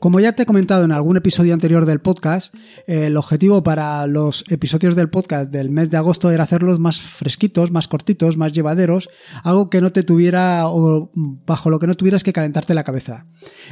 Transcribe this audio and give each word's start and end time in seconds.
Como 0.00 0.20
ya 0.20 0.32
te 0.32 0.44
he 0.44 0.46
comentado 0.46 0.84
en 0.84 0.92
algún 0.92 1.16
episodio 1.16 1.52
anterior 1.52 1.84
del 1.84 2.00
podcast, 2.00 2.54
el 2.86 3.16
objetivo 3.16 3.64
para 3.64 4.06
los 4.06 4.44
episodios 4.48 4.94
del 4.94 5.10
podcast 5.10 5.50
del 5.50 5.70
mes 5.70 5.90
de 5.90 5.96
agosto 5.96 6.30
era 6.30 6.44
hacerlos 6.44 6.78
más 6.78 7.00
fresquitos, 7.00 7.72
más 7.72 7.88
cortitos, 7.88 8.36
más 8.36 8.52
llevaderos, 8.52 9.10
algo 9.42 9.70
que 9.70 9.80
no 9.80 9.90
te 9.90 10.04
tuviera 10.04 10.68
o 10.68 11.10
bajo 11.14 11.68
lo 11.68 11.80
que 11.80 11.88
no 11.88 11.94
tuvieras 11.94 12.22
que 12.22 12.32
calentarte 12.32 12.74
la 12.74 12.84
cabeza. 12.84 13.26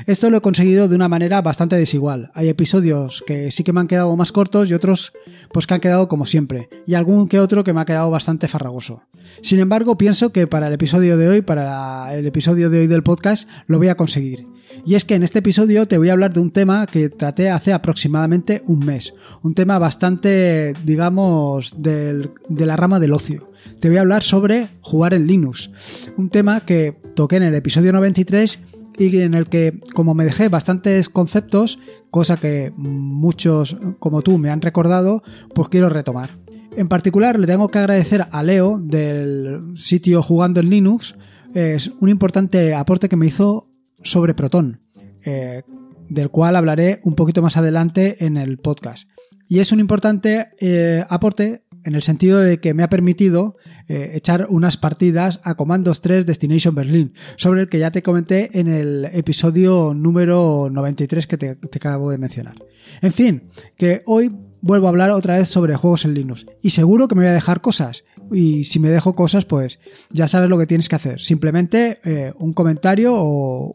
Esto 0.07 0.29
lo 0.29 0.39
he 0.39 0.41
conseguido 0.41 0.89
de 0.89 0.97
una 0.97 1.09
manera 1.09 1.43
bastante 1.43 1.77
desigual. 1.77 2.33
Hay 2.35 2.49
episodios 2.49 3.23
que 3.25 3.53
sí 3.53 3.63
que 3.63 3.73
me 3.73 3.79
han 3.79 3.89
quedado 3.89 4.17
más 4.17 4.33
cortos 4.33 4.69
y 4.69 4.75
otros 4.75 5.13
pues 5.53 5.69
que 5.69 5.75
han 5.75 5.81
quedado 5.81 6.09
como 6.09 6.27
siempre, 6.27 6.69
y 6.87 6.95
algún 6.95 7.29
que 7.29 7.39
otro 7.39 7.63
que 7.63 7.73
me 7.73 7.83
ha 7.83 7.85
quedado 7.85 8.11
bastante 8.11 8.49
farragoso. 8.49 9.03
Sin 9.43 9.61
embargo, 9.61 9.99
pienso 9.99 10.33
que 10.33 10.47
para 10.47 10.69
el 10.69 10.73
episodio 10.73 11.17
de 11.17 11.29
hoy, 11.29 11.43
para 11.43 12.15
el 12.15 12.27
episodio 12.27 12.71
de 12.71 12.81
hoy 12.81 12.87
del 12.87 13.03
podcast, 13.03 13.49
lo 13.67 13.79
voy 13.79 13.89
a 13.89 13.97
conseguir. 13.97 14.47
Y 14.85 14.95
es 14.95 15.05
que 15.05 15.15
en 15.15 15.23
este 15.23 15.39
episodio 15.39 15.87
te 15.87 15.99
voy 15.99 16.09
a 16.09 16.13
hablar 16.13 16.33
de 16.33 16.41
un 16.41 16.51
tema 16.51 16.87
que 16.87 17.09
traté 17.09 17.51
hace 17.51 17.73
aproximadamente 17.73 18.63
un 18.67 18.81
mes. 18.81 19.15
Un 19.43 19.55
tema 19.55 19.79
bastante, 19.79 20.75
digamos, 20.85 21.75
de 21.83 22.29
la 22.49 22.77
rama 22.77 23.01
del 23.01 23.13
ocio. 23.13 23.51
Te 23.81 23.89
voy 23.89 23.99
a 23.99 24.03
hablar 24.03 24.23
sobre 24.23 24.69
jugar 24.81 25.15
en 25.15 25.27
Linux. 25.27 25.71
Un 26.17 26.31
tema 26.31 26.61
que 26.61 26.97
toqué 27.15 27.37
en 27.37 27.45
el 27.45 27.55
episodio 27.55 27.93
93 27.93 28.61
y 28.99 29.21
en 29.21 29.35
el 29.35 29.49
que, 29.49 29.81
como 29.95 30.15
me 30.15 30.25
dejé 30.25 30.49
bastantes 30.49 31.09
conceptos, 31.09 31.79
cosa 32.11 32.37
que 32.37 32.73
muchos 32.77 33.77
como 33.99 34.23
tú 34.23 34.39
me 34.39 34.51
han 34.51 34.63
recordado, 34.63 35.23
pues 35.55 35.69
quiero 35.69 35.89
retomar. 35.89 36.39
En 36.77 36.89
particular 36.89 37.39
le 37.39 37.47
tengo 37.47 37.69
que 37.69 37.79
agradecer 37.79 38.27
a 38.31 38.43
Leo 38.43 38.79
del 38.79 39.73
sitio 39.77 40.23
Jugando 40.23 40.61
en 40.61 40.69
Linux, 40.69 41.15
es 41.55 41.91
un 42.01 42.11
importante 42.11 42.75
aporte 42.75 43.09
que 43.09 43.17
me 43.17 43.25
hizo 43.25 43.67
sobre 44.03 44.35
Proton, 44.35 44.83
eh, 45.25 45.63
del 46.11 46.29
cual 46.29 46.55
hablaré 46.55 46.99
un 47.05 47.15
poquito 47.15 47.41
más 47.41 47.57
adelante 47.57 48.27
en 48.27 48.37
el 48.37 48.59
podcast. 48.59 49.09
Y 49.49 49.61
es 49.61 49.73
un 49.73 49.81
importante 49.81 50.49
eh, 50.61 51.03
aporte 51.09 51.65
en 51.83 51.95
el 51.95 52.03
sentido 52.03 52.41
de 52.41 52.61
que 52.61 52.75
me 52.75 52.83
ha 52.83 52.91
permitido 52.91 53.57
eh, 53.89 54.11
echar 54.15 54.47
unas 54.51 54.77
partidas 54.77 55.41
a 55.45 55.55
Comandos 55.55 56.03
3 56.03 56.27
Destination 56.27 56.75
Berlin, 56.75 57.15
sobre 57.37 57.63
el 57.63 57.69
que 57.71 57.79
ya 57.79 57.91
te 57.91 58.03
comenté 58.03 58.61
en 58.61 58.69
el 58.69 59.07
episodio 59.13 59.95
número 59.95 60.69
93 60.71 61.27
que 61.27 61.39
te, 61.39 61.55
te 61.55 61.79
acabo 61.79 62.11
de 62.11 62.19
mencionar. 62.19 62.57
En 63.01 63.15
fin, 63.15 63.49
que 63.77 64.03
hoy 64.05 64.31
vuelvo 64.67 64.87
a 64.87 64.91
hablar 64.91 65.11
otra 65.11 65.39
vez 65.39 65.49
sobre 65.49 65.77
juegos 65.77 66.05
en 66.05 66.15
Linux. 66.15 66.47
Y 66.61 66.71
seguro 66.71 67.09
que 67.09 67.15
me 67.15 67.23
voy 67.23 67.31
a 67.31 67.35
dejar 67.35 67.61
cosas 67.61 68.05
y 68.33 68.65
si 68.65 68.81
me 68.81 68.91
dejo 68.91 69.15
cosas, 69.15 69.45
pues 69.45 69.79
ya 70.11 70.27
sabes 70.27 70.51
lo 70.51 70.59
que 70.59 70.67
tienes 70.67 70.89
que 70.89 70.97
hacer. 70.97 71.21
Simplemente 71.21 72.01
eh, 72.05 72.33
un 72.39 72.53
comentario 72.53 73.13
o 73.15 73.75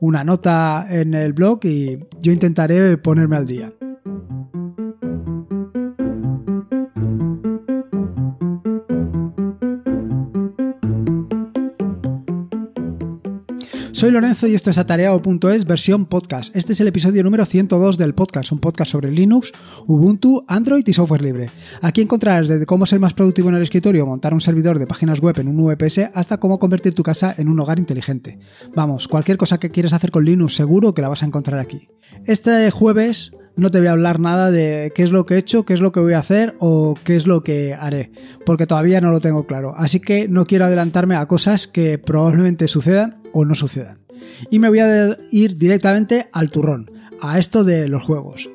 una 0.00 0.24
nota 0.24 0.86
en 0.88 1.14
el 1.14 1.32
blog 1.32 1.64
y 1.64 1.98
yo 2.20 2.32
intentaré 2.32 2.96
ponerme 2.98 3.36
al 3.36 3.46
día. 3.46 3.72
Soy 14.00 14.12
Lorenzo 14.12 14.46
y 14.46 14.54
esto 14.54 14.70
es 14.70 14.78
atareado.es 14.78 15.66
versión 15.66 16.06
podcast. 16.06 16.56
Este 16.56 16.72
es 16.72 16.80
el 16.80 16.88
episodio 16.88 17.22
número 17.22 17.44
102 17.44 17.98
del 17.98 18.14
podcast, 18.14 18.50
un 18.50 18.58
podcast 18.58 18.92
sobre 18.92 19.10
Linux, 19.10 19.52
Ubuntu, 19.86 20.42
Android 20.48 20.84
y 20.86 20.94
software 20.94 21.20
libre. 21.20 21.50
Aquí 21.82 22.00
encontrarás 22.00 22.48
desde 22.48 22.64
cómo 22.64 22.86
ser 22.86 22.98
más 22.98 23.12
productivo 23.12 23.50
en 23.50 23.56
el 23.56 23.62
escritorio, 23.62 24.06
montar 24.06 24.32
un 24.32 24.40
servidor 24.40 24.78
de 24.78 24.86
páginas 24.86 25.20
web 25.20 25.38
en 25.38 25.48
un 25.48 25.66
VPS, 25.66 26.12
hasta 26.14 26.40
cómo 26.40 26.58
convertir 26.58 26.94
tu 26.94 27.02
casa 27.02 27.34
en 27.36 27.50
un 27.50 27.60
hogar 27.60 27.78
inteligente. 27.78 28.38
Vamos, 28.74 29.06
cualquier 29.06 29.36
cosa 29.36 29.60
que 29.60 29.68
quieras 29.70 29.92
hacer 29.92 30.10
con 30.10 30.24
Linux 30.24 30.54
seguro 30.54 30.94
que 30.94 31.02
la 31.02 31.10
vas 31.10 31.22
a 31.22 31.26
encontrar 31.26 31.60
aquí. 31.60 31.90
Este 32.24 32.70
jueves 32.70 33.32
no 33.56 33.70
te 33.70 33.78
voy 33.78 33.88
a 33.88 33.92
hablar 33.92 34.20
nada 34.20 34.50
de 34.50 34.92
qué 34.94 35.02
es 35.02 35.12
lo 35.12 35.26
que 35.26 35.34
he 35.34 35.38
hecho, 35.38 35.64
qué 35.64 35.74
es 35.74 35.80
lo 35.80 35.92
que 35.92 36.00
voy 36.00 36.14
a 36.14 36.18
hacer 36.18 36.56
o 36.60 36.94
qué 37.04 37.16
es 37.16 37.26
lo 37.26 37.42
que 37.42 37.74
haré, 37.74 38.10
porque 38.46 38.66
todavía 38.66 39.00
no 39.00 39.10
lo 39.10 39.20
tengo 39.20 39.46
claro. 39.46 39.74
Así 39.76 40.00
que 40.00 40.28
no 40.28 40.46
quiero 40.46 40.64
adelantarme 40.64 41.16
a 41.16 41.26
cosas 41.26 41.68
que 41.68 41.98
probablemente 41.98 42.68
sucedan 42.68 43.22
o 43.32 43.44
no 43.44 43.54
sucedan. 43.54 44.00
Y 44.50 44.58
me 44.58 44.68
voy 44.68 44.80
a 44.80 45.16
ir 45.30 45.56
directamente 45.56 46.28
al 46.32 46.50
turrón, 46.50 46.90
a 47.20 47.38
esto 47.38 47.64
de 47.64 47.88
los 47.88 48.04
juegos. 48.04 48.50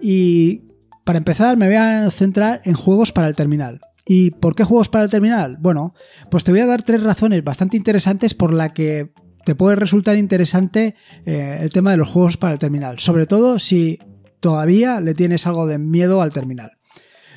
Y 0.00 0.64
para 1.04 1.18
empezar 1.18 1.56
me 1.56 1.66
voy 1.66 1.76
a 1.76 2.10
centrar 2.10 2.60
en 2.64 2.74
juegos 2.74 3.12
para 3.12 3.28
el 3.28 3.36
terminal. 3.36 3.80
¿Y 4.06 4.32
por 4.32 4.54
qué 4.54 4.64
juegos 4.64 4.88
para 4.88 5.04
el 5.04 5.10
terminal? 5.10 5.56
Bueno, 5.60 5.94
pues 6.30 6.42
te 6.42 6.50
voy 6.50 6.60
a 6.60 6.66
dar 6.66 6.82
tres 6.82 7.02
razones 7.02 7.44
bastante 7.44 7.76
interesantes 7.76 8.34
por 8.34 8.52
la 8.52 8.72
que 8.72 9.12
te 9.44 9.54
puede 9.54 9.76
resultar 9.76 10.16
interesante 10.16 10.94
eh, 11.24 11.58
el 11.62 11.70
tema 11.70 11.92
de 11.92 11.96
los 11.96 12.08
juegos 12.08 12.36
para 12.36 12.54
el 12.54 12.58
terminal. 12.58 12.98
Sobre 12.98 13.26
todo 13.26 13.58
si 13.58 13.98
todavía 14.40 15.00
le 15.00 15.14
tienes 15.14 15.46
algo 15.46 15.66
de 15.66 15.78
miedo 15.78 16.22
al 16.22 16.32
terminal. 16.32 16.72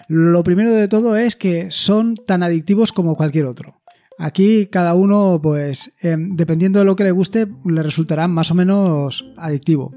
Lo 0.07 0.43
primero 0.43 0.73
de 0.73 0.87
todo 0.87 1.15
es 1.15 1.35
que 1.35 1.71
son 1.71 2.15
tan 2.15 2.43
adictivos 2.43 2.91
como 2.91 3.15
cualquier 3.15 3.45
otro. 3.45 3.83
Aquí 4.19 4.67
cada 4.67 4.93
uno, 4.93 5.39
pues, 5.41 5.91
em, 6.01 6.35
dependiendo 6.35 6.79
de 6.79 6.85
lo 6.85 6.95
que 6.95 7.03
le 7.03 7.11
guste, 7.11 7.47
le 7.65 7.81
resultará 7.81 8.27
más 8.27 8.51
o 8.51 8.55
menos 8.55 9.25
adictivo. 9.37 9.95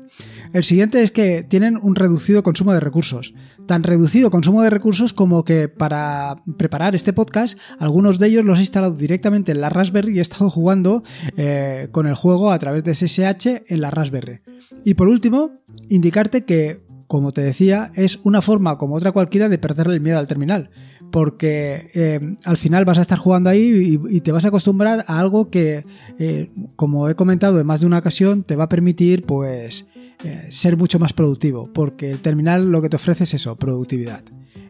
El 0.53 0.65
siguiente 0.65 1.03
es 1.03 1.11
que 1.11 1.43
tienen 1.43 1.79
un 1.83 1.95
reducido 1.95 2.43
consumo 2.43 2.73
de 2.73 2.81
recursos. 2.81 3.35
Tan 3.67 3.83
reducido 3.83 4.31
consumo 4.31 4.63
de 4.63 4.71
recursos 4.71 5.13
como 5.13 5.45
que 5.45 5.69
para 5.69 6.37
preparar 6.57 6.95
este 6.95 7.13
podcast, 7.13 7.59
algunos 7.79 8.19
de 8.19 8.29
ellos 8.29 8.45
los 8.45 8.59
he 8.59 8.63
instalado 8.63 8.95
directamente 8.95 9.53
en 9.53 9.61
la 9.61 9.69
Raspberry 9.69 10.15
y 10.15 10.19
he 10.19 10.23
estado 10.23 10.49
jugando 10.49 11.03
eh, 11.37 11.89
con 11.93 12.07
el 12.07 12.15
juego 12.15 12.53
a 12.53 12.59
través 12.59 12.85
de 12.85 12.95
SSH 12.95 13.65
en 13.69 13.81
la 13.81 13.91
Raspberry. 13.91 14.41
Y 14.85 14.95
por 14.95 15.09
último, 15.09 15.61
indicarte 15.89 16.45
que 16.45 16.86
como 17.07 17.33
te 17.33 17.41
decía, 17.43 17.91
es 17.95 18.19
una 18.25 18.43
forma 18.43 18.79
como 18.79 18.97
otra 18.97 19.13
cualquiera 19.13 19.49
de 19.49 19.59
perderle 19.59 19.95
el 19.95 20.01
miedo 20.01 20.19
al 20.19 20.27
terminal. 20.27 20.71
Porque 21.13 21.89
eh, 21.95 22.37
al 22.45 22.57
final 22.57 22.85
vas 22.85 22.99
a 22.99 23.03
estar 23.03 23.19
jugando 23.19 23.49
ahí 23.49 24.01
y, 24.09 24.21
te 24.21 24.33
vas 24.33 24.45
a 24.45 24.49
acostumbrar 24.49 25.05
a 25.07 25.21
algo 25.21 25.51
que, 25.51 25.85
eh, 26.19 26.51
como 26.75 27.09
he 27.09 27.15
comentado 27.15 27.61
en 27.61 27.67
más 27.67 27.81
de 27.81 27.87
una 27.87 27.99
ocasión, 27.99 28.43
te 28.43 28.57
va 28.57 28.65
a 28.65 28.69
permitir 28.69 29.23
pues 29.25 29.87
eh, 30.25 30.47
ser 30.51 30.77
mucho 30.77 30.99
más 30.99 31.13
productivo. 31.13 31.73
Porque 31.73 32.11
el 32.11 32.21
terminal 32.21 32.71
lo 32.73 32.83
que 32.83 32.89
te 32.89 32.97
ofrece 32.97 33.25
es 33.25 33.35
eso, 33.35 33.57
productividad. 33.57 34.25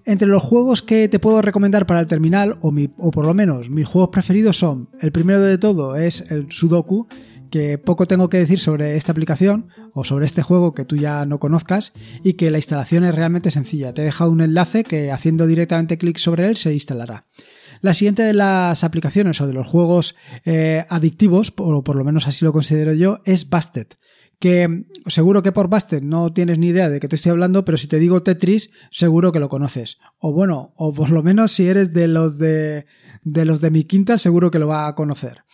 Entre 0.05 0.29
los 0.29 0.43
juegos 0.43 0.83
que 0.83 1.09
te 1.09 1.19
puedo 1.19 1.43
recomendar 1.43 1.87
para 1.87 2.01
el 2.01 2.07
terminal, 2.07 2.59
o, 2.61 2.73
o 2.99 3.11
por 3.11 3.27
lo 3.27 3.35
menos 3.35 3.71
mis 3.71 3.89
juegos 3.89 4.11
preferidos 4.11 4.57
son, 4.57 4.89
el 5.01 5.11
primero 5.11 5.41
de 5.41 5.59
todo 5.59 5.97
es 5.97 6.31
el 6.31 6.51
Sudoku, 6.51 7.09
que 7.57 7.79
poco 7.79 8.05
tengo 8.05 8.29
que 8.29 8.37
decir 8.37 8.59
sobre 8.59 8.97
esta 8.97 9.13
aplicación 9.13 9.71
o 9.95 10.05
sobre 10.05 10.27
este 10.27 10.43
juego 10.43 10.75
que 10.75 10.85
tú 10.85 10.97
ya 10.97 11.25
no 11.25 11.39
conozcas 11.39 11.95
y 12.23 12.35
que 12.35 12.51
la 12.51 12.59
instalación 12.59 13.03
es 13.03 13.15
realmente 13.15 13.51
sencilla. 13.51 13.95
Te 13.95 14.03
he 14.03 14.05
dejado 14.05 14.31
un 14.31 14.43
enlace 14.43 14.85
que 14.85 15.11
haciendo 15.11 15.47
directamente 15.47 15.97
clic 15.97 16.19
sobre 16.19 16.49
él 16.49 16.59
se 16.59 16.75
instalará. 16.75 17.25
La 17.81 17.95
siguiente 17.95 18.25
de 18.25 18.35
las 18.35 18.85
aplicaciones 18.85 19.41
o 19.41 19.47
de 19.47 19.55
los 19.55 19.67
juegos 19.67 20.17
eh, 20.45 20.85
adictivos, 20.91 21.55
o 21.57 21.83
por 21.83 21.97
lo 21.97 22.05
menos 22.05 22.27
así 22.27 22.45
lo 22.45 22.53
considero 22.53 22.93
yo, 22.93 23.21
es 23.25 23.49
Busted 23.49 23.87
que 24.39 24.85
seguro 25.07 25.43
que 25.43 25.53
por 25.53 25.69
Busted 25.69 26.03
no 26.03 26.33
tienes 26.33 26.59
ni 26.59 26.69
idea 26.69 26.91
de 26.91 27.01
qué 27.01 27.09
te 27.09 27.17
estoy 27.17 27.31
hablando, 27.31 27.65
pero 27.65 27.79
si 27.79 27.87
te 27.87 27.99
digo 27.99 28.23
Tetris, 28.23 28.71
seguro 28.91 29.33
que 29.33 29.41
lo 29.41 29.49
conoces. 29.49 29.99
O 30.19 30.33
bueno, 30.33 30.73
o 30.77 30.93
por 30.93 31.11
lo 31.11 31.23
menos 31.23 31.53
si 31.53 31.67
eres 31.67 31.93
de 31.93 32.09
los 32.09 32.39
de, 32.39 32.87
de 33.23 33.45
los 33.45 33.61
de 33.61 33.71
mi 33.71 33.85
quinta, 33.85 34.19
seguro 34.19 34.51
que 34.51 34.59
lo 34.59 34.69
va 34.69 34.87
a 34.87 34.95
conocer. 34.95 35.45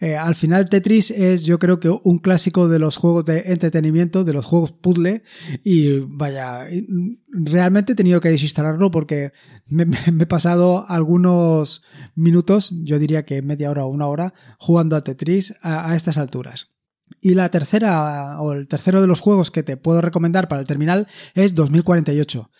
Eh, 0.00 0.16
al 0.16 0.34
final 0.34 0.68
Tetris 0.68 1.10
es 1.10 1.44
yo 1.44 1.58
creo 1.58 1.80
que 1.80 1.88
un 1.88 2.18
clásico 2.18 2.68
de 2.68 2.78
los 2.78 2.96
juegos 2.96 3.24
de 3.24 3.44
entretenimiento, 3.46 4.24
de 4.24 4.32
los 4.32 4.44
juegos 4.44 4.72
puzzle 4.72 5.22
y 5.62 6.00
vaya, 6.00 6.66
realmente 7.28 7.92
he 7.92 7.96
tenido 7.96 8.20
que 8.20 8.28
desinstalarlo 8.30 8.90
porque 8.90 9.32
me, 9.66 9.86
he 10.06 10.26
pasado 10.26 10.84
algunos 10.88 11.82
minutos, 12.14 12.74
yo 12.82 12.98
diría 12.98 13.24
que 13.24 13.42
media 13.42 13.70
hora 13.70 13.84
o 13.84 13.88
una 13.88 14.06
hora, 14.06 14.34
jugando 14.58 14.96
a 14.96 15.02
Tetris 15.02 15.54
a, 15.62 15.94
estas 15.96 16.18
alturas. 16.18 16.73
Y 17.24 17.34
la 17.34 17.48
tercera, 17.48 18.38
o 18.42 18.52
el 18.52 18.68
tercero 18.68 19.00
de 19.00 19.06
los 19.06 19.20
juegos 19.20 19.50
que 19.50 19.62
te 19.62 19.78
puedo 19.78 20.02
recomendar 20.02 20.46
para 20.46 20.60
el 20.60 20.66
terminal 20.66 21.08
es 21.34 21.54
2048. 21.54 22.50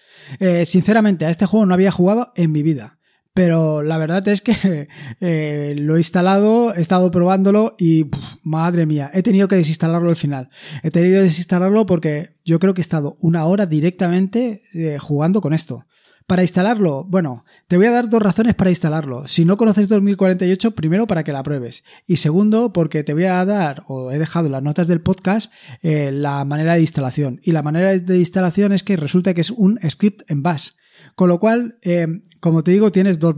Eh, 0.41 0.65
sinceramente, 0.65 1.27
a 1.27 1.31
este 1.31 1.45
juego 1.45 1.67
no 1.67 1.75
había 1.75 1.93
jugado 1.93 2.33
en 2.35 2.51
mi 2.51 2.63
vida. 2.63 2.99
Pero 3.35 3.83
la 3.83 3.99
verdad 3.99 4.27
es 4.27 4.41
que 4.41 4.89
eh, 5.21 5.75
lo 5.77 5.97
he 5.97 5.99
instalado, 5.99 6.75
he 6.75 6.81
estado 6.81 7.11
probándolo 7.11 7.77
y 7.79 8.07
madre 8.43 8.87
mía, 8.87 9.11
he 9.13 9.23
tenido 9.23 9.49
que 9.49 9.57
desinstalarlo 9.57 10.09
al 10.09 10.17
final. 10.17 10.49
He 10.83 10.91
tenido 10.91 11.17
que 11.17 11.25
desinstalarlo 11.25 11.85
porque 11.85 12.31
yo 12.43 12.59
creo 12.59 12.73
que 12.73 12.81
he 12.81 12.89
estado 12.89 13.19
una 13.21 13.45
hora 13.45 13.67
directamente 13.67 14.63
eh, 14.73 14.97
jugando 14.99 15.43
con 15.43 15.53
esto. 15.53 15.85
Para 16.27 16.41
instalarlo, 16.41 17.05
bueno, 17.05 17.45
te 17.69 17.77
voy 17.77 17.85
a 17.85 17.91
dar 17.91 18.09
dos 18.09 18.23
razones 18.23 18.55
para 18.55 18.71
instalarlo. 18.71 19.27
Si 19.27 19.45
no 19.45 19.59
conoces 19.59 19.89
2048, 19.91 20.75
primero 20.75 21.07
para 21.07 21.23
que 21.23 21.33
la 21.33 21.43
pruebes. 21.43 21.85
Y 22.07 22.17
segundo, 22.17 22.73
porque 22.73 23.05
te 23.05 23.13
voy 23.13 23.25
a 23.25 23.45
dar, 23.45 23.83
o 23.89 24.11
he 24.11 24.19
dejado 24.19 24.47
en 24.47 24.53
las 24.53 24.63
notas 24.63 24.89
del 24.89 25.03
podcast, 25.03 25.53
eh, 25.83 26.11
la 26.13 26.43
manera 26.47 26.77
de 26.77 26.81
instalación. 26.81 27.41
Y 27.43 27.53
la 27.53 27.63
manera 27.63 27.99
de 27.99 28.19
instalación 28.19 28.73
es 28.73 28.83
que 28.83 28.97
resulta 28.97 29.35
que 29.35 29.43
es 29.43 29.51
un 29.51 29.79
script 29.87 30.23
en 30.31 30.43
bash. 30.43 30.71
Con 31.15 31.29
lo 31.29 31.39
cual, 31.39 31.79
eh, 31.83 32.07
como 32.41 32.65
te 32.65 32.71
digo, 32.71 32.91
tienes 32.91 33.19
dos, 33.19 33.35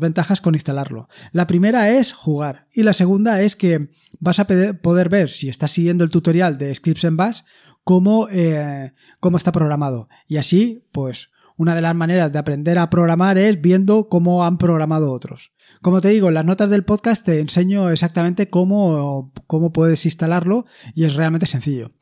ventajas 0.00 0.40
con 0.40 0.54
instalarlo. 0.54 1.08
La 1.32 1.46
primera 1.46 1.90
es 1.90 2.12
jugar 2.14 2.66
y 2.72 2.82
la 2.82 2.94
segunda 2.94 3.42
es 3.42 3.56
que 3.56 3.90
vas 4.20 4.38
a 4.40 4.46
poder 4.46 5.08
ver 5.10 5.28
si 5.28 5.50
estás 5.50 5.72
siguiendo 5.72 6.02
el 6.02 6.10
tutorial 6.10 6.56
de 6.56 6.74
Scripts 6.74 7.04
en 7.04 7.16
Bash 7.18 7.40
cómo, 7.84 8.28
eh, 8.30 8.92
cómo 9.20 9.36
está 9.36 9.52
programado. 9.52 10.08
Y 10.28 10.38
así, 10.38 10.86
pues, 10.92 11.31
una 11.56 11.74
de 11.74 11.82
las 11.82 11.94
maneras 11.94 12.32
de 12.32 12.38
aprender 12.38 12.78
a 12.78 12.90
programar 12.90 13.38
es 13.38 13.60
viendo 13.60 14.08
cómo 14.08 14.44
han 14.44 14.58
programado 14.58 15.12
otros. 15.12 15.52
Como 15.80 16.00
te 16.00 16.08
digo, 16.08 16.28
en 16.28 16.34
las 16.34 16.44
notas 16.44 16.70
del 16.70 16.84
podcast 16.84 17.24
te 17.24 17.40
enseño 17.40 17.90
exactamente 17.90 18.48
cómo, 18.48 19.32
cómo 19.46 19.72
puedes 19.72 20.04
instalarlo 20.04 20.66
y 20.94 21.04
es 21.04 21.14
realmente 21.14 21.46
sencillo. 21.46 21.92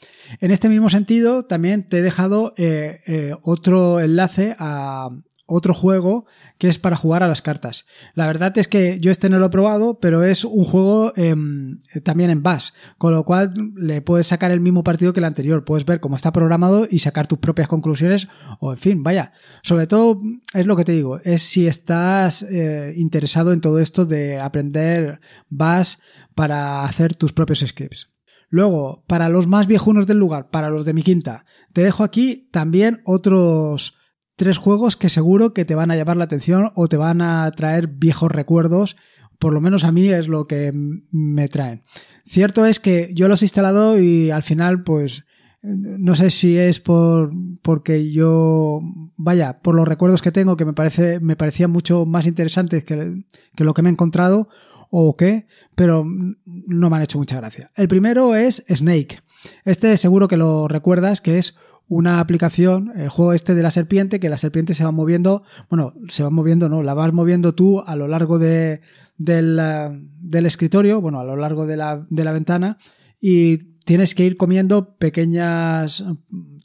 En 0.40 0.50
este 0.50 0.68
mismo 0.68 0.90
sentido, 0.90 1.44
también 1.44 1.88
te 1.88 1.98
he 1.98 2.02
dejado 2.02 2.52
eh, 2.56 2.98
eh, 3.06 3.32
otro 3.42 4.00
enlace 4.00 4.54
a, 4.58 5.10
otro 5.50 5.74
juego 5.74 6.26
que 6.58 6.68
es 6.68 6.78
para 6.78 6.96
jugar 6.96 7.22
a 7.22 7.28
las 7.28 7.42
cartas. 7.42 7.84
La 8.14 8.26
verdad 8.26 8.56
es 8.56 8.68
que 8.68 8.98
yo 9.00 9.10
este 9.10 9.28
no 9.28 9.38
lo 9.38 9.46
he 9.46 9.50
probado, 9.50 9.98
pero 9.98 10.22
es 10.22 10.44
un 10.44 10.64
juego 10.64 11.12
em, 11.16 11.80
también 12.04 12.30
en 12.30 12.42
Bash, 12.42 12.70
con 12.98 13.12
lo 13.12 13.24
cual 13.24 13.52
le 13.76 14.00
puedes 14.00 14.28
sacar 14.28 14.50
el 14.50 14.60
mismo 14.60 14.84
partido 14.84 15.12
que 15.12 15.20
el 15.20 15.24
anterior. 15.24 15.64
Puedes 15.64 15.84
ver 15.84 16.00
cómo 16.00 16.16
está 16.16 16.32
programado 16.32 16.86
y 16.90 17.00
sacar 17.00 17.26
tus 17.26 17.38
propias 17.38 17.68
conclusiones, 17.68 18.28
o 18.60 18.72
en 18.72 18.78
fin, 18.78 19.02
vaya. 19.02 19.32
Sobre 19.62 19.86
todo 19.86 20.20
es 20.54 20.66
lo 20.66 20.76
que 20.76 20.84
te 20.84 20.92
digo, 20.92 21.20
es 21.24 21.42
si 21.42 21.66
estás 21.66 22.42
eh, 22.44 22.94
interesado 22.96 23.52
en 23.52 23.60
todo 23.60 23.80
esto 23.80 24.06
de 24.06 24.38
aprender 24.38 25.20
Bash 25.48 25.96
para 26.34 26.84
hacer 26.84 27.14
tus 27.14 27.32
propios 27.32 27.60
scripts. 27.60 28.10
Luego, 28.48 29.04
para 29.06 29.28
los 29.28 29.46
más 29.46 29.68
viejunos 29.68 30.06
del 30.06 30.18
lugar, 30.18 30.50
para 30.50 30.70
los 30.70 30.84
de 30.84 30.92
mi 30.92 31.02
quinta, 31.02 31.44
te 31.72 31.82
dejo 31.82 32.02
aquí 32.02 32.48
también 32.50 33.00
otros 33.04 33.94
tres 34.40 34.56
juegos 34.56 34.96
que 34.96 35.10
seguro 35.10 35.52
que 35.52 35.66
te 35.66 35.74
van 35.74 35.90
a 35.90 35.96
llamar 35.96 36.16
la 36.16 36.24
atención 36.24 36.72
o 36.74 36.88
te 36.88 36.96
van 36.96 37.20
a 37.20 37.50
traer 37.50 37.88
viejos 37.88 38.32
recuerdos. 38.32 38.96
Por 39.38 39.52
lo 39.52 39.60
menos 39.60 39.84
a 39.84 39.92
mí 39.92 40.08
es 40.08 40.28
lo 40.28 40.46
que 40.46 40.72
me 40.72 41.48
traen. 41.48 41.82
Cierto 42.24 42.64
es 42.64 42.80
que 42.80 43.12
yo 43.12 43.28
los 43.28 43.42
he 43.42 43.44
instalado 43.44 44.00
y 44.00 44.30
al 44.30 44.42
final, 44.42 44.82
pues, 44.82 45.24
no 45.60 46.16
sé 46.16 46.30
si 46.30 46.56
es 46.56 46.80
por 46.80 47.32
porque 47.60 48.12
yo 48.12 48.80
vaya 49.18 49.60
por 49.60 49.74
los 49.74 49.86
recuerdos 49.86 50.22
que 50.22 50.32
tengo 50.32 50.56
que 50.56 50.64
me 50.64 50.72
parece 50.72 51.20
me 51.20 51.36
parecían 51.36 51.70
mucho 51.70 52.06
más 52.06 52.24
interesantes 52.24 52.82
que, 52.82 53.24
que, 53.54 53.64
lo 53.64 53.74
que 53.74 53.82
me 53.82 53.90
he 53.90 53.92
encontrado 53.92 54.48
o 54.88 55.18
qué 55.18 55.46
pero 55.74 56.02
no 56.46 56.88
me 56.88 56.96
han 56.96 57.02
hecho 57.02 57.18
mucha 57.18 57.36
gracia 57.36 57.70
el 57.76 57.88
primero 57.88 58.34
es 58.34 58.64
Snake 58.70 59.20
este 59.66 59.98
seguro 59.98 60.28
que 60.28 60.38
lo 60.38 60.66
recuerdas 60.66 61.20
que 61.20 61.36
es 61.36 61.54
una 61.90 62.20
aplicación, 62.20 62.92
el 62.94 63.08
juego 63.08 63.32
este 63.32 63.56
de 63.56 63.64
la 63.64 63.72
serpiente, 63.72 64.20
que 64.20 64.28
la 64.28 64.38
serpiente 64.38 64.74
se 64.74 64.84
va 64.84 64.92
moviendo, 64.92 65.42
bueno, 65.68 65.92
se 66.08 66.22
va 66.22 66.30
moviendo, 66.30 66.68
no, 66.68 66.84
la 66.84 66.94
vas 66.94 67.12
moviendo 67.12 67.52
tú 67.52 67.80
a 67.80 67.96
lo 67.96 68.06
largo 68.06 68.38
de, 68.38 68.80
del, 69.18 69.58
eh, 69.60 69.88
del 70.20 70.46
escritorio, 70.46 71.00
bueno, 71.00 71.18
a 71.18 71.24
lo 71.24 71.34
largo 71.34 71.66
de 71.66 71.76
la, 71.76 72.06
de 72.08 72.24
la 72.24 72.30
ventana, 72.30 72.78
y 73.20 73.58
tienes 73.84 74.14
que 74.14 74.24
ir 74.24 74.36
comiendo 74.36 74.96
pequeños 74.98 76.04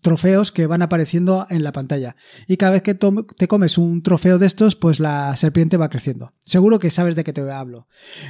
trofeos 0.04 0.52
que 0.52 0.68
van 0.68 0.84
apareciendo 0.84 1.48
en 1.50 1.64
la 1.64 1.72
pantalla. 1.72 2.16
Y 2.48 2.58
cada 2.58 2.74
vez 2.74 2.84
que 2.84 2.94
te 2.94 3.48
comes 3.48 3.80
un 3.80 4.04
trofeo 4.04 4.38
de 4.38 4.46
estos, 4.46 4.76
pues 4.76 5.00
la 5.00 5.36
serpiente 5.36 5.78
va 5.78 5.90
creciendo. 5.90 6.34
Seguro 6.44 6.78
que 6.78 6.92
sabes 6.92 7.16
de 7.16 7.24
qué 7.24 7.34
te 7.34 7.42
hablo. 7.50 7.88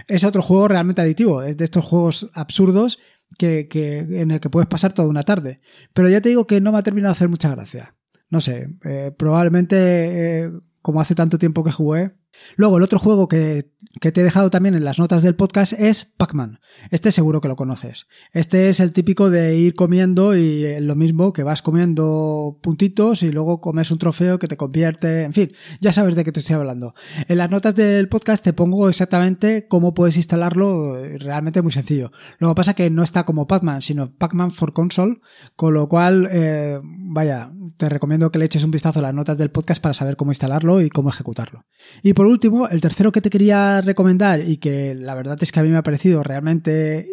Es 0.07 0.23
otro 0.23 0.41
juego 0.41 0.69
realmente 0.69 1.01
adictivo, 1.01 1.43
es 1.43 1.57
de 1.57 1.65
estos 1.65 1.83
juegos 1.83 2.29
absurdos 2.33 2.99
que, 3.37 3.67
que, 3.67 3.99
en 3.99 4.31
el 4.31 4.39
que 4.39 4.49
puedes 4.49 4.67
pasar 4.67 4.93
toda 4.93 5.07
una 5.07 5.23
tarde. 5.23 5.61
Pero 5.93 6.09
ya 6.09 6.21
te 6.21 6.29
digo 6.29 6.47
que 6.47 6.61
no 6.61 6.71
me 6.71 6.77
ha 6.79 6.83
terminado 6.83 7.13
de 7.13 7.17
hacer 7.17 7.29
mucha 7.29 7.49
gracia. 7.49 7.95
No 8.29 8.41
sé, 8.41 8.69
eh, 8.83 9.11
probablemente 9.15 9.75
eh, 9.77 10.51
como 10.81 11.01
hace 11.01 11.15
tanto 11.15 11.37
tiempo 11.37 11.63
que 11.63 11.71
jugué. 11.71 12.13
Luego, 12.55 12.77
el 12.77 12.83
otro 12.83 12.99
juego 12.99 13.27
que, 13.27 13.71
te 13.99 14.21
he 14.21 14.23
dejado 14.23 14.49
también 14.49 14.75
en 14.75 14.83
las 14.83 14.99
notas 14.99 15.21
del 15.21 15.35
podcast 15.35 15.73
es 15.73 16.05
Pac-Man. 16.05 16.59
Este 16.91 17.11
seguro 17.11 17.41
que 17.41 17.47
lo 17.47 17.55
conoces. 17.55 18.07
Este 18.33 18.69
es 18.69 18.79
el 18.79 18.91
típico 18.91 19.29
de 19.29 19.57
ir 19.57 19.73
comiendo 19.73 20.35
y 20.35 20.79
lo 20.81 20.95
mismo 20.95 21.33
que 21.33 21.43
vas 21.43 21.61
comiendo 21.61 22.59
puntitos 22.61 23.23
y 23.23 23.31
luego 23.31 23.61
comes 23.61 23.91
un 23.91 23.97
trofeo 23.97 24.37
que 24.37 24.47
te 24.47 24.57
convierte. 24.57 25.23
En 25.23 25.33
fin, 25.33 25.51
ya 25.79 25.93
sabes 25.93 26.15
de 26.15 26.23
qué 26.23 26.31
te 26.31 26.41
estoy 26.41 26.55
hablando. 26.55 26.93
En 27.27 27.37
las 27.37 27.49
notas 27.49 27.75
del 27.75 28.09
podcast 28.09 28.43
te 28.43 28.53
pongo 28.53 28.89
exactamente 28.89 29.67
cómo 29.67 29.93
puedes 29.93 30.17
instalarlo. 30.17 30.95
Realmente 31.17 31.61
muy 31.61 31.71
sencillo. 31.71 32.11
Lo 32.39 32.49
que 32.49 32.55
pasa 32.55 32.73
que 32.73 32.89
no 32.89 33.03
está 33.03 33.23
como 33.23 33.47
Pac-Man, 33.47 33.81
sino 33.81 34.13
Pac-Man 34.13 34.51
for 34.51 34.73
Console. 34.73 35.19
Con 35.55 35.73
lo 35.73 35.87
cual, 35.87 36.27
eh, 36.31 36.79
vaya, 36.83 37.51
te 37.77 37.89
recomiendo 37.89 38.31
que 38.31 38.39
le 38.39 38.45
eches 38.45 38.63
un 38.63 38.71
vistazo 38.71 38.99
a 38.99 39.03
las 39.03 39.13
notas 39.13 39.37
del 39.37 39.51
podcast 39.51 39.81
para 39.81 39.93
saber 39.93 40.15
cómo 40.15 40.31
instalarlo 40.31 40.81
y 40.81 40.89
cómo 40.89 41.09
ejecutarlo. 41.09 41.65
Y 42.03 42.13
por 42.13 42.24
último, 42.25 42.67
el 42.67 42.81
tercero 42.81 43.11
que 43.11 43.21
te 43.21 43.29
quería 43.29 43.81
recomendar 43.81 44.41
y 44.41 44.57
que 44.57 44.95
la 44.95 45.15
verdad 45.15 45.37
es 45.41 45.51
que 45.51 45.59
a 45.59 45.63
mí 45.63 45.69
me 45.69 45.77
ha 45.77 45.83
parecido 45.83 46.23
realmente 46.23 47.07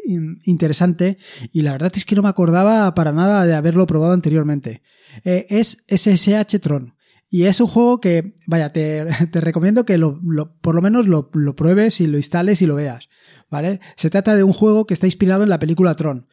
interesante 0.45 1.19
y 1.53 1.63
la 1.63 1.73
verdad 1.73 1.93
es 1.95 2.05
que 2.05 2.15
no 2.15 2.23
me 2.23 2.29
acordaba 2.29 2.95
para 2.95 3.13
nada 3.13 3.45
de 3.47 3.55
haberlo 3.55 3.87
probado 3.87 4.13
anteriormente, 4.13 4.83
eh, 5.25 5.47
es 5.49 5.85
SSH 5.89 6.59
Tron. 6.61 6.95
Y 7.29 7.45
es 7.45 7.61
un 7.61 7.67
juego 7.67 7.99
que, 7.99 8.35
vaya, 8.47 8.73
te, 8.73 9.05
recomiendo 9.41 9.87
que 9.87 9.97
lo, 9.97 10.21
por 10.61 10.75
lo 10.75 10.83
menos 10.83 11.09
lo, 11.09 11.31
pruebes 11.57 12.01
y 12.03 12.07
lo 12.07 12.19
instales 12.19 12.61
y 12.61 12.67
lo 12.67 12.75
veas, 12.75 13.09
¿vale? 13.51 13.81
Se 13.97 14.11
trata 14.11 14.35
de 14.35 14.45
un 14.45 14.53
juego 14.53 14.87
que 14.87 14.93
está 14.93 15.07
inspirado 15.07 15.43
en 15.43 15.49
la 15.49 15.59
película 15.59 15.95
Tron. 15.95 16.27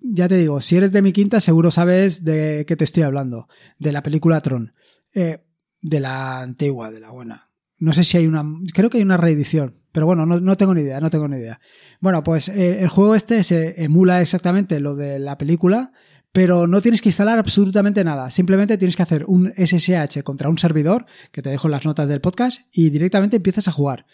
Ya 0.00 0.28
te 0.28 0.36
digo, 0.36 0.60
si 0.60 0.76
eres 0.76 0.92
de 0.92 1.02
mi 1.02 1.12
quinta, 1.12 1.40
seguro 1.40 1.70
sabes 1.70 2.24
de 2.24 2.64
qué 2.66 2.76
te 2.76 2.84
estoy 2.84 3.02
hablando, 3.02 3.48
de 3.78 3.92
la 3.92 4.02
película 4.02 4.40
Tron. 4.40 4.72
Eh, 5.12 5.44
de 5.82 6.00
la 6.00 6.40
antigua, 6.40 6.90
de 6.90 7.00
la 7.00 7.10
buena. 7.10 7.49
No 7.80 7.94
sé 7.94 8.04
si 8.04 8.18
hay 8.18 8.26
una, 8.26 8.44
creo 8.74 8.90
que 8.90 8.98
hay 8.98 9.04
una 9.04 9.16
reedición, 9.16 9.80
pero 9.90 10.04
bueno, 10.04 10.26
no, 10.26 10.56
tengo 10.58 10.74
ni 10.74 10.82
idea, 10.82 11.00
no 11.00 11.08
tengo 11.08 11.28
ni 11.28 11.38
idea. 11.38 11.60
Bueno, 11.98 12.22
pues 12.22 12.50
eh, 12.50 12.82
el 12.82 12.88
juego 12.88 13.14
este 13.14 13.42
se 13.42 13.82
emula 13.82 14.20
exactamente 14.20 14.80
lo 14.80 14.94
de 14.96 15.18
la 15.18 15.38
película, 15.38 15.90
pero 16.30 16.66
no 16.66 16.82
tienes 16.82 17.00
que 17.00 17.08
instalar 17.08 17.38
absolutamente 17.38 18.04
nada. 18.04 18.30
Simplemente 18.30 18.76
tienes 18.76 18.96
que 18.96 19.02
hacer 19.02 19.24
un 19.26 19.50
SSH 19.56 20.22
contra 20.22 20.50
un 20.50 20.58
servidor, 20.58 21.06
que 21.32 21.40
te 21.40 21.48
dejo 21.48 21.68
en 21.68 21.72
las 21.72 21.86
notas 21.86 22.06
del 22.06 22.20
podcast, 22.20 22.60
y 22.70 22.90
directamente 22.90 23.36
empiezas 23.36 23.66
a 23.66 23.72
jugar. 23.72 24.04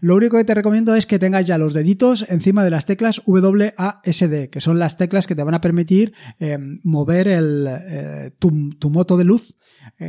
Lo 0.00 0.14
único 0.14 0.36
que 0.36 0.44
te 0.44 0.54
recomiendo 0.54 0.94
es 0.94 1.04
que 1.04 1.18
tengas 1.18 1.44
ya 1.44 1.58
los 1.58 1.74
deditos 1.74 2.26
encima 2.28 2.62
de 2.62 2.70
las 2.70 2.86
teclas 2.86 3.22
WASD, 3.26 4.50
que 4.50 4.60
son 4.60 4.78
las 4.78 4.98
teclas 4.98 5.26
que 5.26 5.34
te 5.34 5.42
van 5.42 5.54
a 5.54 5.60
permitir 5.60 6.14
eh, 6.38 6.58
mover 6.84 7.26
el, 7.26 7.66
eh, 7.68 8.30
tu, 8.38 8.52
moto 8.88 9.16
de 9.16 9.24
luz 9.24 9.52